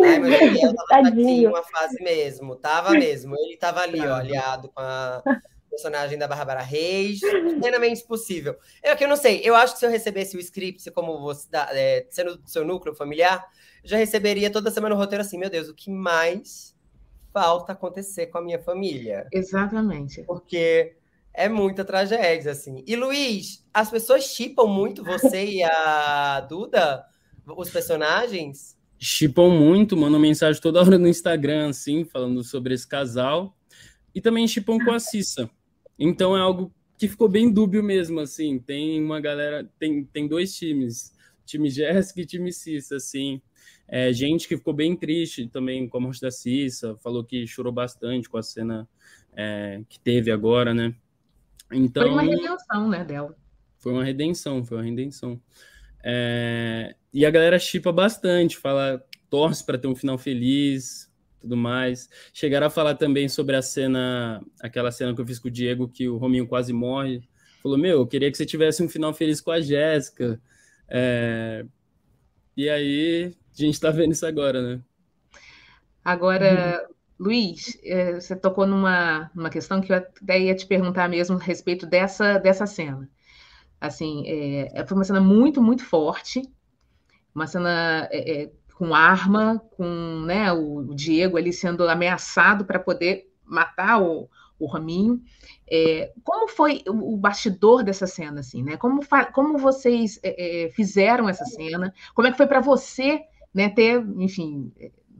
[0.00, 3.34] Ai, mas o Biel tava uma fase mesmo, tava mesmo.
[3.36, 5.22] Ele tava ali, ó, aliado com a
[5.70, 7.20] personagem da Bárbara Reis,
[7.60, 8.56] plenamente possível.
[8.82, 11.46] Eu que eu não sei, eu acho que se eu recebesse o script como você,
[11.72, 13.46] é, sendo do seu núcleo familiar,
[13.84, 16.74] já receberia toda semana o roteiro assim, meu Deus, o que mais
[17.32, 19.26] falta acontecer com a minha família?
[19.30, 20.22] Exatamente.
[20.22, 20.96] Porque
[21.38, 22.82] é muita tragédia, assim.
[22.84, 27.04] E Luiz, as pessoas chipam muito você e a Duda,
[27.46, 28.76] os personagens?
[28.98, 33.56] Chipam muito, mandam mensagem toda hora no Instagram, assim, falando sobre esse casal.
[34.12, 35.48] E também chipam com a Cissa.
[35.96, 38.58] Então é algo que ficou bem dúbio mesmo, assim.
[38.58, 41.12] Tem uma galera, tem, tem dois times,
[41.46, 43.40] time Jéssica e time Cissa, assim.
[43.86, 47.72] É, gente que ficou bem triste também com a morte da Cissa, falou que chorou
[47.72, 48.88] bastante com a cena
[49.36, 50.92] é, que teve agora, né?
[51.72, 53.36] Então, foi uma redenção, né, dela.
[53.78, 55.40] Foi uma redenção, foi uma redenção.
[56.02, 61.10] É, e a galera chipa bastante, fala, torce para ter um final feliz,
[61.40, 62.08] tudo mais.
[62.32, 65.88] Chegaram a falar também sobre a cena, aquela cena que eu fiz com o Diego,
[65.88, 67.22] que o Rominho quase morre.
[67.62, 70.40] Falou, meu, eu queria que você tivesse um final feliz com a Jéssica.
[70.88, 71.64] É,
[72.56, 74.80] e aí, a gente tá vendo isso agora, né?
[76.04, 76.88] Agora,
[77.18, 81.42] Luiz, é, você tocou numa, numa questão que eu até ia te perguntar mesmo a
[81.42, 83.08] respeito dessa, dessa cena.
[83.80, 86.42] Assim, é, foi uma cena muito, muito forte,
[87.34, 93.28] uma cena é, é com arma, com né, o, Diego ali sendo ameaçado para poder
[93.44, 95.20] matar o, o Raminho.
[95.68, 98.76] É, como foi o, bastidor dessa cena, assim, né?
[98.76, 99.00] Como,
[99.32, 101.92] como vocês é, é, fizeram essa cena?
[102.14, 103.20] Como é que foi para você,
[103.52, 104.72] né, ter, enfim,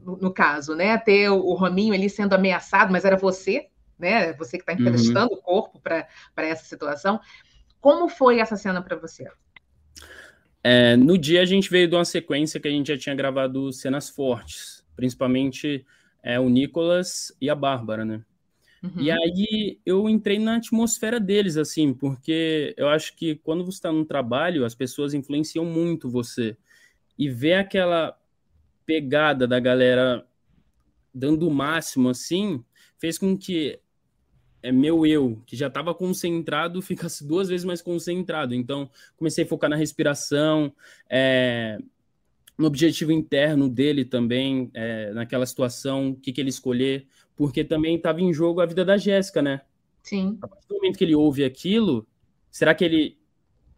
[0.09, 0.97] no, no, caso, né?
[0.97, 4.33] Ter o, o Rominho ali sendo ameaçado, mas era você, né?
[4.33, 4.79] Você que está uhum.
[4.79, 5.39] emprestando uhum.
[5.39, 6.07] o corpo para
[6.37, 7.19] essa situação.
[7.79, 9.29] Como foi essa cena para você?
[10.63, 13.71] É, no dia a gente veio de uma sequência que a gente já tinha gravado
[13.71, 15.85] cenas fortes, principalmente
[16.21, 18.21] é, o Nicolas e a Bárbara, né?
[18.83, 19.01] Uhum.
[19.01, 23.91] E aí eu entrei na atmosfera deles, assim, porque eu acho que quando você está
[23.91, 26.57] no trabalho, as pessoas influenciam muito você.
[27.17, 28.17] E ver aquela
[28.89, 30.25] pegada da galera
[31.13, 32.65] dando o máximo assim,
[32.97, 33.79] fez com que
[34.63, 38.55] é meu eu, que já estava concentrado, ficasse duas vezes mais concentrado.
[38.55, 40.73] Então, comecei a focar na respiração,
[41.07, 41.77] é,
[42.57, 47.95] no objetivo interno dele também, é, naquela situação, o que, que ele escolher, porque também
[47.95, 49.61] estava em jogo a vida da Jéssica, né?
[50.01, 50.35] Sim.
[50.41, 52.07] A partir do momento que ele ouve aquilo,
[52.49, 53.19] será que ele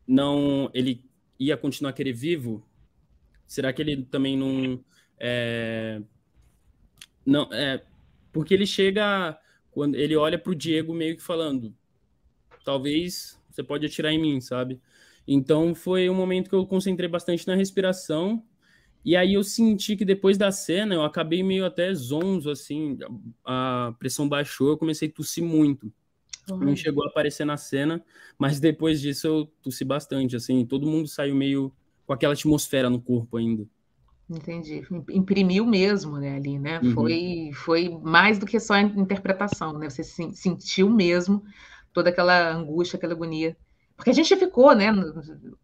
[0.07, 0.71] não.
[0.73, 1.03] Ele
[1.37, 2.65] ia continuar a querer vivo?
[3.45, 4.81] Será que ele também não
[5.23, 6.01] é,
[7.23, 7.83] não, é,
[8.33, 9.37] porque ele chega
[9.69, 11.75] quando ele olha para o Diego meio que falando,
[12.65, 14.81] talvez você pode atirar em mim, sabe?
[15.27, 18.43] Então foi um momento que eu concentrei bastante na respiração
[19.05, 22.97] e aí eu senti que depois da cena eu acabei meio até zonzo assim,
[23.45, 25.93] a pressão baixou, eu comecei a tossir muito.
[26.49, 26.57] Uhum.
[26.57, 28.03] Não chegou a aparecer na cena,
[28.39, 31.71] mas depois disso eu tossi bastante, assim, todo mundo saiu meio
[32.07, 33.67] com aquela atmosfera no corpo ainda.
[34.31, 34.81] Entendi.
[35.09, 36.79] Imprimiu mesmo, né, ali, né?
[36.81, 36.93] Uhum.
[36.93, 39.89] Foi, foi mais do que só a interpretação, né?
[39.89, 41.43] Você sentiu mesmo
[41.91, 43.57] toda aquela angústia, aquela agonia.
[43.97, 44.87] Porque a gente ficou, né,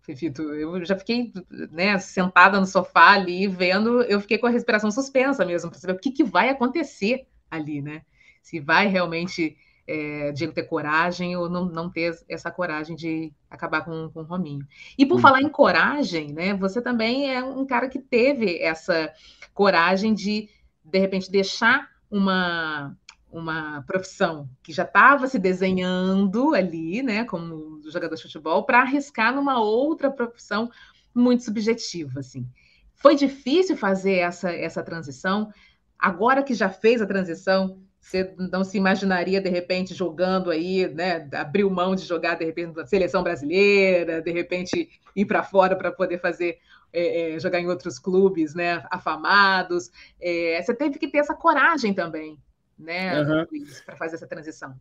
[0.01, 0.41] Fefito?
[0.41, 1.32] Eu já fiquei
[1.72, 5.93] né, sentada no sofá ali, vendo, eu fiquei com a respiração suspensa mesmo, para saber
[5.93, 8.01] o que, que vai acontecer ali, né?
[8.41, 9.57] Se vai realmente
[9.88, 14.23] é, Diego ter coragem ou não, não ter essa coragem de acabar com, com o
[14.23, 14.67] Rominho.
[14.97, 15.21] E por hum.
[15.21, 16.53] falar em coragem, né?
[16.55, 19.11] Você também é um cara que teve essa
[19.53, 20.49] coragem de,
[20.83, 22.95] de repente, deixar uma
[23.29, 29.35] uma profissão que já estava se desenhando ali, né, como jogador de futebol, para arriscar
[29.35, 30.71] numa outra profissão
[31.13, 32.47] muito subjetiva, assim.
[32.95, 35.51] Foi difícil fazer essa, essa transição.
[35.99, 41.28] Agora que já fez a transição, você não se imaginaria de repente jogando aí, né,
[41.34, 45.91] abriu mão de jogar de repente na seleção brasileira, de repente ir para fora para
[45.91, 46.58] poder fazer
[46.93, 49.91] é, é, jogar em outros clubes, né, afamados.
[50.22, 52.39] É, você teve que ter essa coragem também
[52.80, 53.45] né, uhum.
[53.86, 54.74] para fazer essa transição?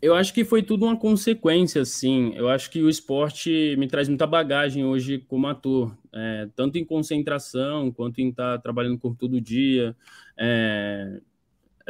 [0.00, 2.32] Eu acho que foi tudo uma consequência, sim.
[2.34, 6.84] Eu acho que o esporte me traz muita bagagem hoje como ator, é, tanto em
[6.84, 9.96] concentração quanto em estar tá trabalhando com todo dia.
[10.36, 11.20] É,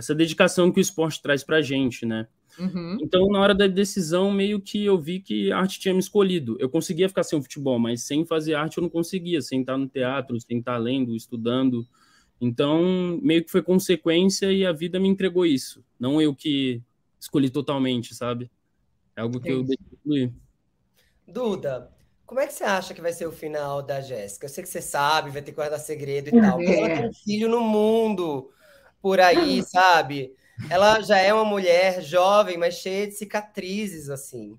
[0.03, 2.27] essa dedicação que o esporte traz para a gente, né?
[2.59, 2.99] Uhum.
[3.01, 6.57] Então, na hora da decisão, meio que eu vi que a arte tinha me escolhido.
[6.61, 9.79] Eu conseguia ficar sem o futebol, mas sem fazer arte eu não conseguia, sem estar
[9.79, 11.87] no teatro, sem estar lendo, estudando.
[12.41, 15.83] Então, meio que foi consequência e a vida me entregou isso.
[15.99, 16.83] Não eu que
[17.19, 18.51] escolhi totalmente, sabe?
[19.17, 20.33] É algo que é eu deixei
[21.27, 21.91] Duda,
[22.27, 24.47] como é que você acha que vai ser o final da Jéssica?
[24.47, 26.61] Eu sei que você sabe, vai ter que guardar segredo e tal.
[26.63, 28.51] Ela tem um filho no mundo
[29.03, 30.33] por aí, sabe?
[30.71, 34.57] Ela já é uma mulher jovem, mas cheia de cicatrizes, assim.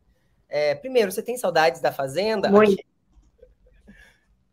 [0.50, 2.52] É, primeiro, você tem saudades da Fazenda?
[2.52, 2.84] Muito.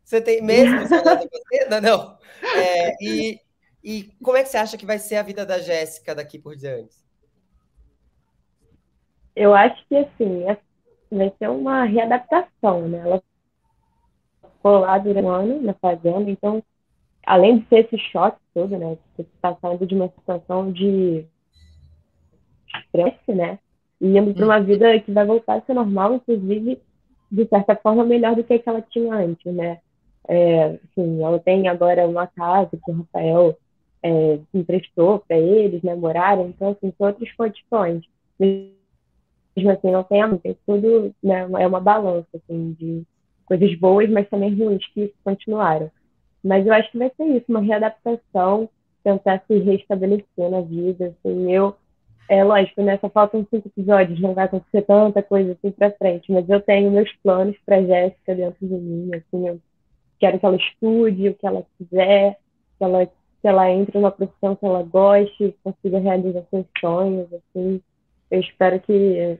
[0.03, 1.81] Você tem mesmo saudades da Fazenda?
[1.81, 2.17] Não.
[2.55, 3.39] É, e,
[3.83, 6.55] e como é que você acha que vai ser a vida da Jéssica daqui por
[6.55, 6.95] diante?
[9.35, 10.57] Eu acho que assim, é,
[11.11, 12.99] vai ser uma readaptação, né?
[12.99, 13.23] Ela
[14.41, 16.63] ficou lá durante um ano na fazenda, então,
[17.25, 18.97] além de ser esse choque todo, né?
[19.15, 21.25] Você está saindo de uma situação de
[22.75, 23.59] estresse, né?
[23.99, 24.63] E indo para uma uhum.
[24.63, 26.79] vida que vai voltar a ser normal, inclusive,
[27.31, 29.79] de certa forma, melhor do que que ela tinha antes, né?
[30.27, 33.57] É, assim, ela tem agora uma casa que o Rafael
[34.03, 38.03] é, emprestou para eles, né, moraram, então, assim, são outras condições.
[38.39, 43.03] Mesmo assim, não tem tem tudo, né, é uma balança, assim, de
[43.45, 45.91] coisas boas, mas também ruins que continuaram.
[46.43, 48.69] Mas eu acho que vai ser isso, uma readaptação,
[49.03, 51.75] tentar se restabelecer na vida, assim, eu,
[52.29, 56.31] é lógico, né, só faltam cinco episódios, não vai acontecer tanta coisa assim pra frente,
[56.31, 59.59] mas eu tenho meus planos pra Jéssica dentro de mim, assim, eu
[60.21, 62.37] quero que ela estude o que ela quiser,
[62.77, 67.81] que ela, que ela entre numa profissão que ela goste, consiga realizar seus sonhos, assim.
[68.29, 69.37] Eu espero que,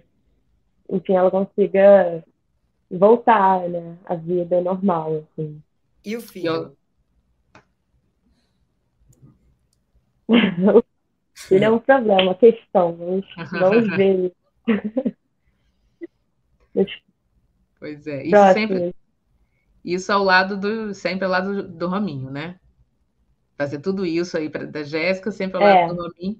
[0.89, 2.23] enfim, ela consiga
[2.89, 5.61] voltar, né, à vida normal, assim.
[6.03, 6.75] E o filho?
[11.49, 12.95] Ele é um problema, questão.
[12.95, 14.33] Vamos, vamos ver.
[17.79, 18.95] pois é, isso sempre,
[19.83, 22.59] isso ao lado do, sempre ao lado do, do Rominho, né?
[23.57, 25.85] Fazer tudo isso aí pra, da Jéssica, sempre ao é.
[25.85, 26.37] lado do Rominho.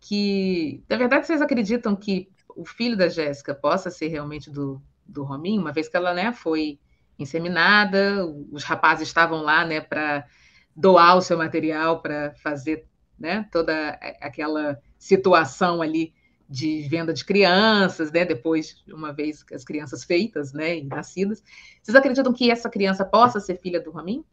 [0.00, 5.24] Que, na verdade, vocês acreditam que o filho da Jéssica possa ser realmente do, do
[5.24, 6.78] Rominho, uma vez que ela né, foi
[7.18, 10.26] inseminada, os rapazes estavam lá né, para
[10.74, 12.86] doar o seu material para fazer
[13.18, 13.90] né, toda
[14.20, 16.12] aquela situação ali
[16.48, 18.24] de venda de crianças, né?
[18.24, 21.42] Depois, uma vez as crianças feitas, né, e nascidas.
[21.82, 24.24] Vocês acreditam que essa criança possa ser filha do Ramin?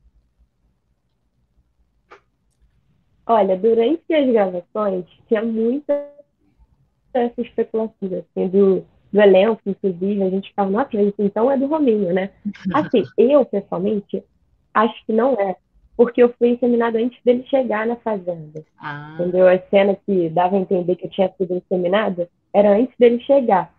[3.26, 6.14] Olha, durante as gravações tinha muita
[7.14, 12.12] essa especulação, assim, do, do elenco, inclusive, a gente ficava, nossa, então é do Rominho,
[12.12, 12.32] né?
[12.74, 14.24] Assim, eu, pessoalmente,
[14.74, 15.56] acho que não é
[15.96, 18.64] porque eu fui inseminada antes dele chegar na fazenda.
[18.80, 19.16] Ah.
[19.16, 19.48] Entendeu?
[19.48, 23.74] A cena que dava a entender que eu tinha sido inseminada era antes dele chegar.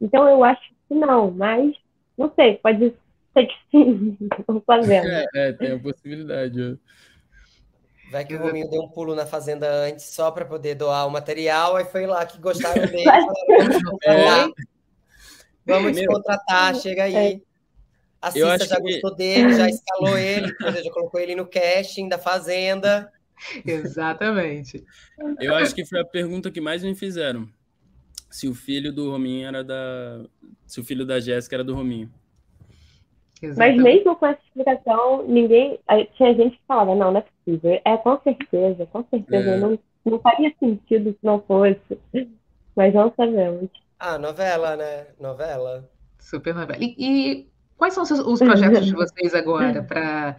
[0.00, 1.74] Então eu acho que não, mas
[2.16, 2.94] não sei, pode
[3.32, 4.16] ser que sim.
[4.66, 5.06] Fazendo.
[5.06, 6.78] É, é, tem a possibilidade.
[8.10, 11.10] Vai que o Rominho deu um pulo na fazenda antes só para poder doar o
[11.10, 13.04] material, aí foi lá que gostaram dele.
[14.04, 14.52] Falaram,
[15.64, 16.06] vamos, é.
[16.06, 17.40] contratar, chega aí.
[18.20, 18.82] A Cissa já que...
[18.82, 20.54] gostou dele, já escalou ele,
[20.84, 23.10] já colocou ele no casting da Fazenda.
[23.64, 24.84] Exatamente.
[25.38, 27.48] Eu acho que foi a pergunta que mais me fizeram.
[28.28, 30.24] Se o filho do Rominho era da.
[30.66, 32.10] Se o filho da Jéssica era do Rominho.
[33.42, 33.82] Exatamente.
[33.82, 35.80] Mas mesmo com essa explicação, ninguém.
[36.16, 37.80] Tinha gente que falava, não, não é possível.
[37.84, 39.50] É com certeza, com certeza.
[39.50, 39.56] É.
[39.58, 41.98] Não, não faria sentido se não fosse.
[42.76, 43.70] Mas não sabemos.
[43.98, 45.06] Ah, novela, né?
[45.18, 45.88] Novela.
[46.18, 46.78] Super novela.
[46.80, 47.50] E, e
[47.80, 50.36] quais são os, os projetos de vocês agora para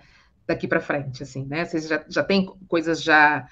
[0.48, 1.66] daqui para frente, assim, né?
[1.66, 3.48] Vocês já, já têm coisas já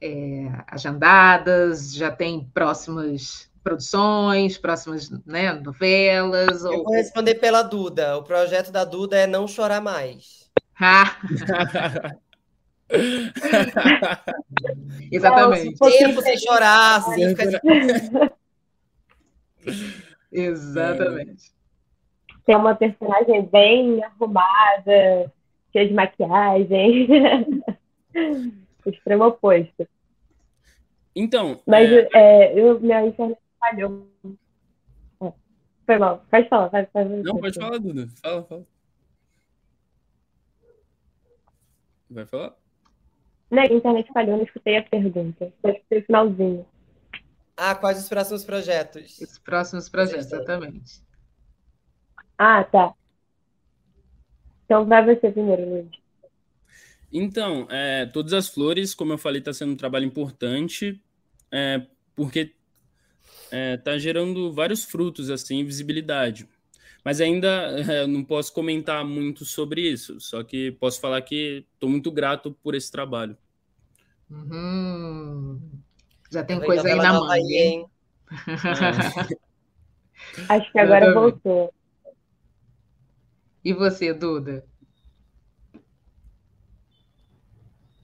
[0.00, 6.64] é, agendadas, já tem próximas produções, próximas né, novelas?
[6.64, 6.84] Eu ou...
[6.84, 8.16] vou responder pela Duda.
[8.16, 10.50] O projeto da Duda é não chorar mais.
[10.80, 11.16] Ah.
[15.10, 15.74] Exatamente.
[15.82, 17.60] É, tempo sem chorar, assim, fica...
[20.30, 21.53] Exatamente.
[22.44, 25.32] Tem uma personagem bem arrumada,
[25.72, 27.08] cheia de maquiagem.
[28.86, 29.88] Extremo oposto.
[31.16, 31.60] Então.
[31.66, 32.08] Mas é...
[32.14, 34.06] É, eu, minha internet falhou.
[35.22, 35.32] É.
[35.86, 36.24] Foi mal.
[36.30, 36.68] Pode falar.
[36.68, 38.08] Vai, vai, não, pode falar, Duda.
[38.22, 38.66] Fala, fala.
[42.10, 42.54] Vai falar?
[43.50, 45.52] Não, a internet falhou, não escutei a pergunta.
[45.62, 46.66] Só escutei o finalzinho.
[47.56, 49.20] Ah, quais os próximos projetos?
[49.20, 51.02] Os próximos projetos, exatamente.
[52.38, 52.92] Ah, tá.
[54.64, 56.04] Então vai você primeiro, Luiz.
[57.12, 61.00] Então, é, Todas as Flores, como eu falei, está sendo um trabalho importante,
[61.52, 62.52] é, porque
[63.52, 66.48] está é, gerando vários frutos, assim, visibilidade.
[67.04, 67.48] Mas ainda
[67.88, 72.56] é, não posso comentar muito sobre isso, só que posso falar que estou muito grato
[72.62, 73.36] por esse trabalho.
[74.28, 75.60] Uhum.
[76.32, 77.86] Já tem coisa aí na mão, hein?
[80.48, 81.72] Acho que agora voltou.
[83.64, 84.64] E você, Duda?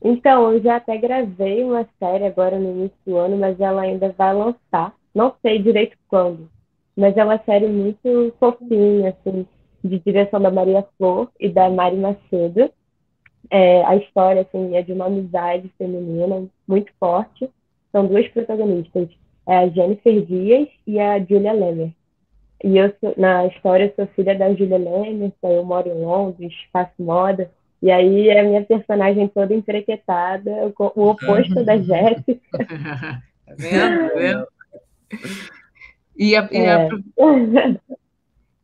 [0.03, 4.11] Então, eu já até gravei uma série agora no início do ano, mas ela ainda
[4.13, 4.95] vai lançar.
[5.15, 6.49] Não sei direito quando,
[6.97, 9.47] mas é uma série muito fofinha, assim,
[9.85, 12.71] de direção da Maria Flor e da Mari Macedo.
[13.51, 17.51] É, a história, assim, é de uma amizade feminina muito forte.
[17.93, 19.09] São duas protagonistas,
[19.47, 21.93] é a Jennifer Dias e a Julia Lemmer.
[22.63, 26.93] E eu, na história, eu sou filha da Julia Lemmer, eu moro em Londres, faço
[26.99, 27.51] moda.
[27.83, 32.41] E aí é a minha personagem toda emprequetada, o oposto da Jéssica.
[32.67, 34.09] tá vendo?
[34.09, 34.47] Tá vendo?
[36.17, 36.89] E, a, é.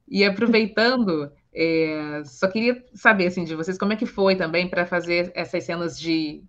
[0.07, 4.85] e, aproveitando, é, só queria saber assim, de vocês como é que foi também para
[4.85, 6.43] fazer essas cenas de,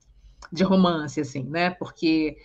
[0.52, 1.70] de romance, assim, né?
[1.70, 2.36] Porque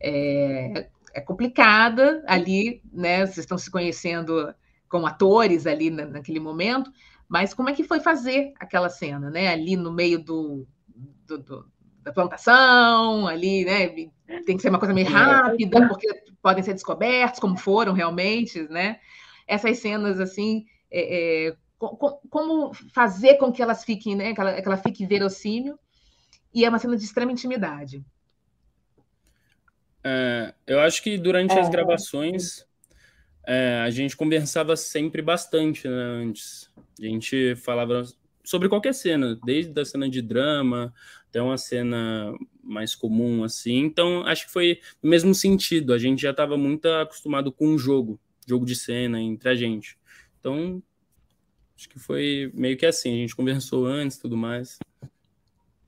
[0.00, 3.26] é, é complicada ali, né?
[3.26, 4.54] Vocês estão se conhecendo
[4.88, 6.90] como atores ali na, naquele momento,
[7.28, 9.48] mas como é que foi fazer aquela cena, né?
[9.48, 10.66] Ali no meio do,
[11.26, 13.88] do, do da plantação, ali, né?
[14.44, 16.08] Tem que ser uma coisa meio rápida, porque
[16.42, 18.98] podem ser descobertos, como foram realmente, né?
[19.46, 24.34] Essas cenas assim, é, é, como fazer com que elas fiquem, né?
[24.34, 25.78] Que ela, que ela fique verossímil,
[26.52, 28.04] e é uma cena de extrema intimidade.
[30.04, 31.70] É, eu acho que durante as é.
[31.70, 32.66] gravações
[33.46, 36.70] é, a gente conversava sempre bastante né, antes.
[37.00, 38.04] A gente falava
[38.44, 40.92] sobre qualquer cena, desde a cena de drama
[41.28, 43.78] até uma cena mais comum, assim.
[43.78, 45.94] Então, acho que foi no mesmo sentido.
[45.94, 49.96] A gente já estava muito acostumado com o jogo, jogo de cena entre a gente.
[50.38, 50.82] Então,
[51.74, 53.14] acho que foi meio que assim.
[53.14, 54.78] A gente conversou antes tudo mais.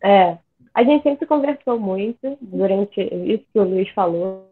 [0.02, 0.38] É,
[0.74, 4.48] a gente sempre conversou muito durante isso que o Luiz falou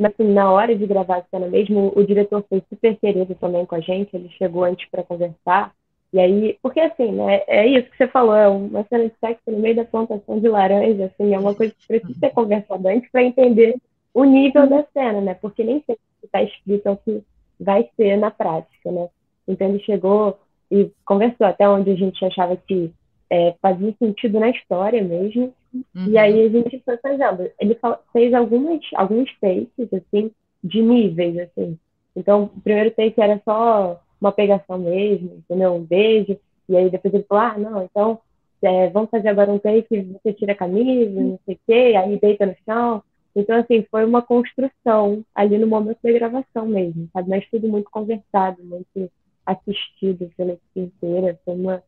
[0.00, 3.66] mas assim, na hora de gravar a cena mesmo, o diretor foi super querido também
[3.66, 5.74] com a gente, ele chegou antes para conversar.
[6.10, 9.42] E aí, porque assim, né, é isso que você falou, é uma cena de sexo
[9.50, 13.10] no meio da plantação de laranja, assim, é uma coisa que precisa ser conversada antes
[13.10, 13.76] para entender
[14.14, 15.34] o nível da cena, né?
[15.34, 17.22] Porque nem sempre está escrito é o que
[17.60, 19.06] vai ser na prática, né?
[19.46, 20.38] Então ele chegou
[20.70, 22.90] e conversou até onde a gente achava que
[23.30, 25.54] é, fazia sentido na história mesmo.
[25.72, 26.08] Uhum.
[26.08, 27.50] E aí a gente foi fazendo.
[27.60, 27.78] Ele
[28.12, 30.30] fez algumas, alguns takes, assim,
[30.62, 31.78] de níveis, assim.
[32.16, 35.74] Então, o primeiro take era só uma pegação mesmo, entendeu?
[35.74, 36.36] Um beijo.
[36.68, 38.20] E aí depois ele falou, ah, não, então
[38.62, 42.18] é, vamos fazer agora um take, você tira a camisa, não sei o quê, aí
[42.18, 43.02] deita no chão.
[43.34, 47.30] Então, assim, foi uma construção ali no momento da gravação mesmo, sabe?
[47.30, 49.10] Mas tudo muito conversado, muito
[49.46, 51.38] assistido pela equipe inteira.
[51.44, 51.82] Foi uma...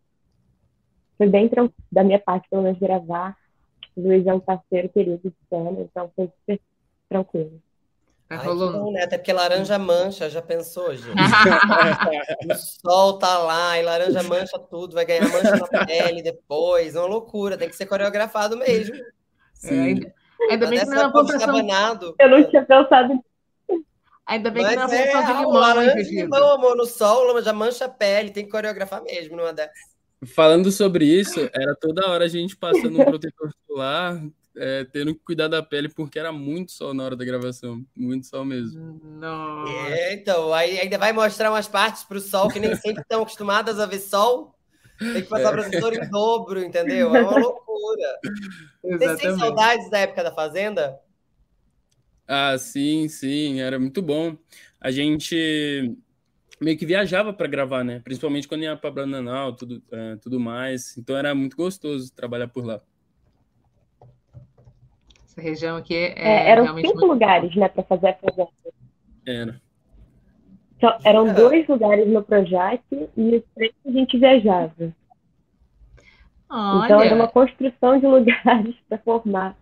[1.22, 3.36] Foi bem tranquilo, da minha parte, pelo menos, gravar
[3.94, 6.60] o Luiz é um parceiro querido de cena, então foi super
[7.08, 7.62] tranquilo.
[8.28, 8.72] Ai, rolou...
[8.72, 9.04] bom, né?
[9.04, 11.14] Até porque laranja mancha, já pensou, gente?
[12.50, 16.98] o sol tá lá e laranja mancha tudo, vai ganhar mancha na pele depois, é
[16.98, 18.96] uma loucura, tem que ser coreografado mesmo.
[19.54, 20.00] Sim.
[20.48, 21.56] É, ainda bem que não é uma pontuação...
[22.18, 23.14] Eu não tinha pensado
[24.26, 26.76] Ainda bem Mas que não é uma pontuação é, de limão, laranja de limão, amor,
[26.76, 29.91] no sol já mancha a pele, tem que coreografar mesmo numa dessas.
[30.26, 34.22] Falando sobre isso, era toda hora a gente passando um protetor solar,
[34.56, 37.84] é, tendo que cuidar da pele porque era muito sol na hora da gravação.
[37.96, 39.00] Muito sol mesmo.
[39.02, 39.72] Nossa.
[39.92, 43.22] É, então, aí ainda vai mostrar umas partes para o sol que nem sempre estão
[43.22, 44.54] acostumadas a ver sol.
[44.98, 45.62] Tem que passar é.
[45.62, 47.14] protetor em dobro, entendeu?
[47.16, 48.20] É uma loucura.
[48.82, 51.00] Vocês têm saudades da época da Fazenda?
[52.28, 54.36] Ah, sim, sim, era muito bom.
[54.80, 55.96] A gente
[56.62, 58.00] meio que viajava para gravar, né?
[58.04, 60.96] Principalmente quando ia para Bananal, tudo, é, tudo mais.
[60.96, 62.80] Então era muito gostoso trabalhar por lá.
[65.24, 67.06] Essa região aqui é, é eram cinco muito...
[67.06, 68.50] lugares, né, para fazer a fazenda.
[69.26, 69.60] Era.
[70.76, 71.32] Então, eram é.
[71.32, 74.92] dois lugares no Projac e os três a gente viajava.
[76.50, 76.84] Olha.
[76.84, 79.56] Então era uma construção de lugares para formar.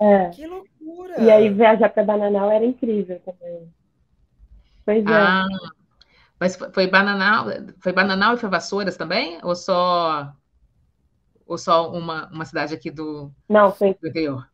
[0.00, 0.28] É.
[0.30, 1.20] Que loucura!
[1.20, 3.68] E aí viajar para Bananal era incrível também.
[4.84, 5.08] Pois é.
[5.08, 5.46] Ah,
[6.40, 7.46] mas foi Bananal,
[7.80, 9.38] foi Bananal e foi Vassouras também?
[9.42, 10.32] Ou só
[11.46, 14.46] ou só uma, uma cidade aqui do, Não, foi, do interior?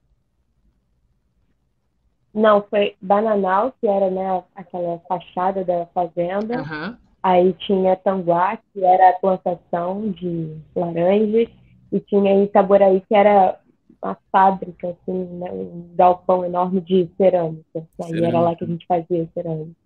[2.33, 6.63] Não, foi Bananal, que era né, aquela fachada da fazenda.
[6.63, 6.97] Uhum.
[7.23, 11.49] Aí tinha Tanguá, que era a plantação de laranjas.
[11.93, 13.59] E tinha Itaboraí, que era
[14.03, 17.87] uma fábrica, assim, né, um galpão enorme de cerâmica.
[18.03, 19.77] Aí era lá que a gente fazia cerâmica.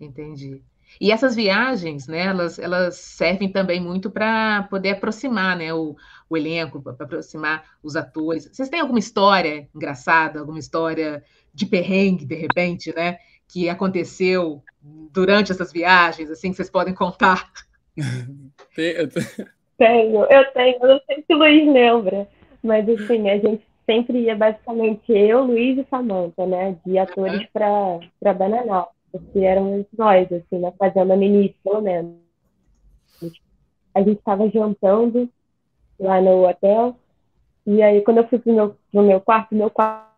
[0.00, 0.60] Entendi.
[1.00, 5.96] E essas viagens, né, elas, elas servem também muito para poder aproximar né, o,
[6.28, 8.48] o elenco, para aproximar os atores.
[8.50, 11.22] Vocês têm alguma história engraçada, alguma história
[11.52, 13.18] de perrengue, de repente, né,
[13.48, 17.50] que aconteceu durante essas viagens, assim, que vocês podem contar?
[19.76, 22.28] tenho, eu tenho, eu não sei se o Luiz lembra,
[22.62, 28.34] mas assim, a gente sempre ia basicamente eu, Luiz e Samanta, né, de atores para
[28.34, 32.16] Bananal porque éramos nós, assim, na fazenda no início, pelo menos.
[33.94, 35.28] A gente estava jantando
[36.00, 36.96] lá no hotel,
[37.66, 40.10] e aí quando eu fui pro meu, pro meu quarto, meu quarto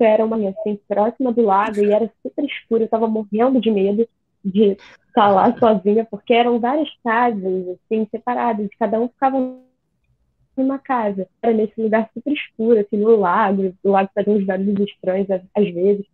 [0.00, 4.06] era uma assim, próxima do lago, e era super escuro, eu estava morrendo de medo
[4.44, 4.76] de
[5.08, 9.38] estar lá sozinha, porque eram várias casas, assim, separadas, cada um ficava
[10.56, 11.28] numa casa.
[11.42, 15.72] Era nesse lugar super escuro, assim, no lago, o lago fazia uns barulhos estranhos às
[15.72, 16.06] vezes.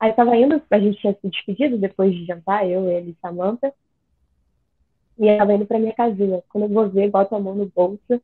[0.00, 3.72] Aí tava indo, a gente tinha se despedido depois de jantar, eu, ele e Samantha.
[5.18, 6.42] E eu tava indo pra minha casinha.
[6.48, 8.22] Quando eu vou ver, boto a mão no bolso,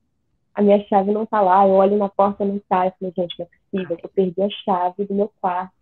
[0.55, 2.87] a minha chave não tá lá, eu olho na porta, não tá.
[2.87, 5.73] Eu falei, gente, não é possível, eu perdi a chave do meu quarto.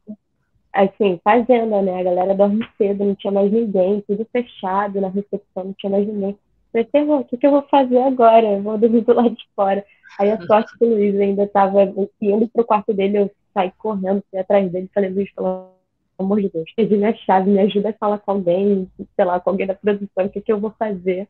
[0.73, 2.01] Assim, fazenda, né?
[2.01, 6.07] A galera dorme cedo, não tinha mais ninguém, tudo fechado na recepção, não tinha mais
[6.07, 6.39] ninguém.
[6.73, 8.47] Eu falei, o que, que eu vou fazer agora?
[8.47, 9.85] Eu vou dormir do lado de fora.
[10.19, 11.83] Aí a sorte que o Luiz ainda tava
[12.23, 15.82] indo pro quarto dele, eu saí correndo, fui atrás dele, falei, Luiz, pelo
[16.19, 19.51] amor de Deus, perdi minha chave, me ajuda a falar com alguém, sei lá, com
[19.51, 21.29] alguém da produção, o que, que eu vou fazer?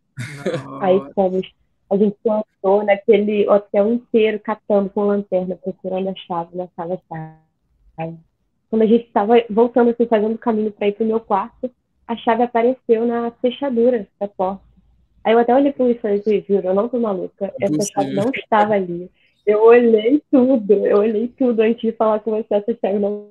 [0.80, 1.50] Aí fomos,
[1.90, 8.16] a gente plantou naquele hotel inteiro, catando com lanterna, procurando a chave na sala chave.
[8.70, 11.70] Quando a gente estava voltando, assim, fazendo o caminho para ir pro meu quarto,
[12.06, 14.62] a chave apareceu na fechadura da porta.
[15.24, 18.14] Aí eu até olhei para o e falei, juro, eu não tô maluca, essa chave
[18.14, 19.10] não estava ali.
[19.46, 23.28] Eu olhei tudo, eu olhei tudo antes de falar com você, essa chave não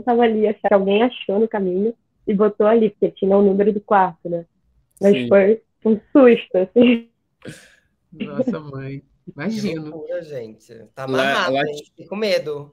[0.00, 1.94] estava ali, acharam, alguém achou no caminho
[2.26, 4.44] e botou ali, porque tinha o número do quarto, né?
[5.00, 5.28] Mas Sim.
[5.28, 7.08] foi um susto, assim.
[8.12, 9.02] Nossa, mãe.
[9.34, 9.90] Imagino.
[9.90, 10.74] Loucura, gente.
[10.94, 12.06] Tá amarrado, lá, lá, hein?
[12.08, 12.72] com medo.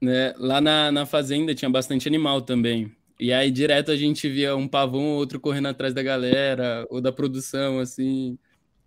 [0.00, 2.92] Né, lá na, na fazenda tinha bastante animal também.
[3.20, 7.00] E aí, direto, a gente via um pavão ou outro correndo atrás da galera, ou
[7.00, 8.36] da produção, assim.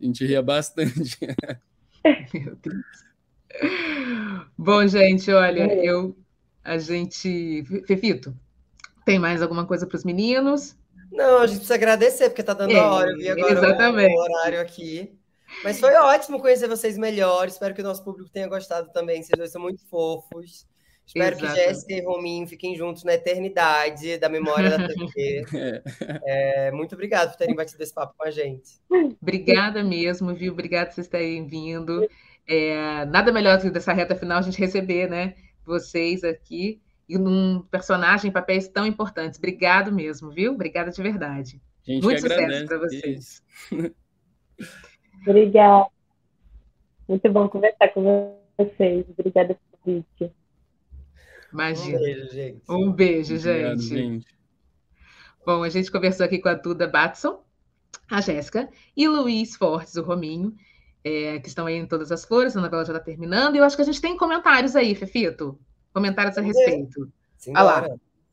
[0.02, 1.18] A gente ria bastante.
[2.34, 3.06] Meu Deus.
[4.58, 6.16] Bom, gente, olha, eu
[6.66, 7.64] a gente.
[7.88, 8.36] Fefito,
[9.06, 10.76] tem mais alguma coisa para os meninos?
[11.12, 13.12] Não, a gente precisa agradecer, porque está dando é, a hora.
[13.12, 14.14] Eu vi agora exatamente.
[14.14, 15.18] o horário aqui.
[15.64, 17.48] Mas foi ótimo conhecer vocês melhor.
[17.48, 19.22] Espero que o nosso público tenha gostado também.
[19.22, 20.68] Vocês dois são muito fofos.
[21.06, 25.46] Espero que Jéssica e Rominho fiquem juntos na eternidade da memória da TV.
[26.26, 28.82] é, muito obrigado por terem batido esse papo com a gente.
[29.22, 30.52] Obrigada mesmo, viu?
[30.52, 32.10] Obrigada por vocês terem vindo.
[32.48, 35.36] É, nada melhor do que dessa reta final a gente receber, né?
[35.66, 39.38] Vocês aqui e num personagem, papéis tão importantes.
[39.38, 40.54] Obrigado mesmo, viu?
[40.54, 41.62] Obrigada de verdade.
[41.84, 43.44] Gente Muito sucesso para vocês.
[45.28, 45.88] Obrigada.
[47.08, 49.06] Muito bom conversar com vocês.
[49.10, 50.36] Obrigada pelo convite.
[51.54, 51.98] Imagina.
[51.98, 52.62] Um beijo, gente.
[52.70, 53.96] Um beijo, Obrigado, gente.
[53.96, 54.36] gente.
[55.46, 57.44] Bom, a gente conversou aqui com a Duda Batson,
[58.10, 60.56] a Jéssica, e o Luiz Fortes, o Rominho
[61.06, 63.64] é, que estão aí em todas as flores, a novela já está terminando, e eu
[63.64, 65.60] acho que a gente tem comentários aí, Fefito.
[65.94, 67.14] Comentários a respeito.
[67.50, 67.88] Olha lá.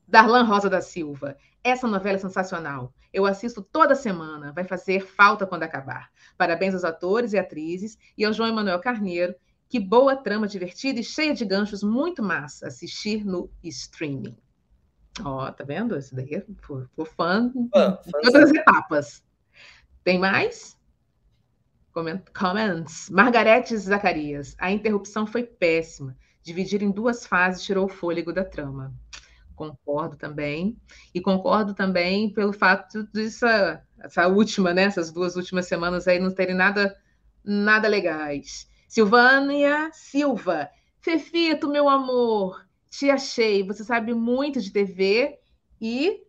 [0.09, 1.37] Darlan Rosa da Silva.
[1.63, 2.93] Essa novela é sensacional.
[3.13, 4.53] Eu assisto toda semana.
[4.53, 6.11] Vai fazer falta quando acabar.
[6.37, 9.35] Parabéns aos atores e atrizes e ao João Emanuel Carneiro,
[9.69, 14.37] Que boa trama divertida e cheia de ganchos, muito massa assistir no streaming.
[15.23, 15.97] Ó, tá vendo?
[15.97, 19.23] Esse daí é por, por fã de todas as etapas.
[20.03, 20.77] Tem mais?
[21.93, 23.11] Comments.
[23.11, 24.57] Margarete Zacarias.
[24.59, 26.17] A interrupção foi péssima.
[26.43, 28.95] Dividir em duas fases tirou o fôlego da trama.
[29.55, 30.77] Concordo também.
[31.15, 34.85] E concordo também pelo fato dessa essa última, né?
[34.85, 36.97] Essas duas últimas semanas aí não terem nada,
[37.45, 38.69] nada legais.
[38.89, 40.69] Silvânia Silva.
[41.01, 43.63] Fefito, meu amor, te achei.
[43.67, 45.39] Você sabe muito de TV
[45.81, 46.21] e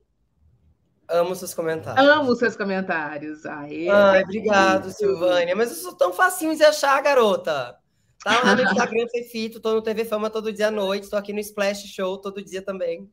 [1.08, 2.06] Amo seus comentários.
[2.06, 3.46] Amo seus comentários.
[3.46, 5.56] Aê, Ai, obrigado, Silvânia.
[5.56, 7.78] Mas eu sou tão facinho de achar, garota.
[8.24, 11.34] Tá lá no Instagram Fefito, tô no TV Fama todo dia à noite, tô aqui
[11.34, 13.12] no Splash Show todo dia também.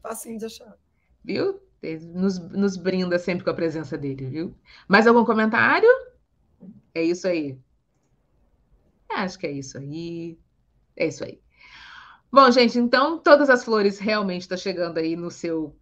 [0.00, 0.76] Facinho de achar.
[1.24, 1.60] Viu?
[2.14, 4.56] Nos, nos brinda sempre com a presença dele, viu?
[4.86, 5.88] Mais algum comentário?
[6.94, 7.58] É isso aí.
[9.10, 10.38] Acho que é isso aí.
[10.96, 11.40] É isso aí.
[12.34, 15.76] Bom, gente, então todas as flores realmente estão tá chegando aí no seu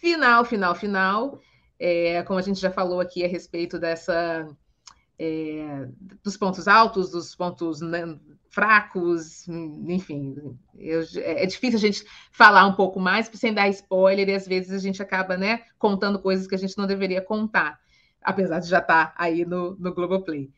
[0.00, 1.40] final, final, final.
[1.78, 4.48] É, como a gente já falou aqui a respeito dessa
[5.16, 5.86] é,
[6.24, 8.18] dos pontos altos, dos pontos né,
[8.50, 14.28] fracos, enfim, eu, é, é difícil a gente falar um pouco mais sem dar spoiler
[14.28, 17.78] e às vezes a gente acaba né, contando coisas que a gente não deveria contar,
[18.20, 20.50] apesar de já estar tá aí no, no Globoplay.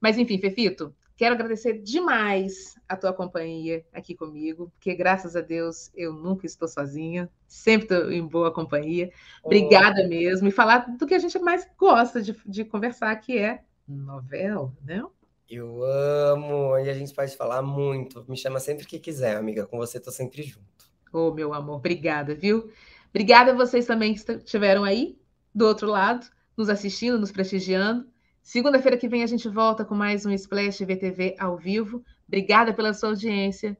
[0.00, 5.90] Mas enfim, Fefito, Quero agradecer demais a tua companhia aqui comigo, porque graças a Deus
[5.94, 9.10] eu nunca estou sozinha, sempre estou em boa companhia.
[9.42, 10.08] Obrigada oh.
[10.08, 10.46] mesmo.
[10.46, 15.02] E falar do que a gente mais gosta de, de conversar, que é novela, né?
[15.48, 18.24] Eu amo, e a gente pode falar muito.
[18.28, 19.64] Me chama sempre que quiser, amiga.
[19.66, 20.66] Com você estou sempre junto.
[21.12, 22.70] Ô, oh, meu amor, obrigada, viu?
[23.08, 25.18] Obrigada a vocês também que estiveram aí
[25.54, 28.06] do outro lado, nos assistindo, nos prestigiando.
[28.46, 32.04] Segunda-feira que vem a gente volta com mais um Splash VTV ao vivo.
[32.28, 33.76] Obrigada pela sua audiência.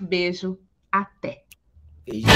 [0.00, 0.58] Beijo.
[0.90, 1.44] Até.
[2.06, 2.26] Beijo.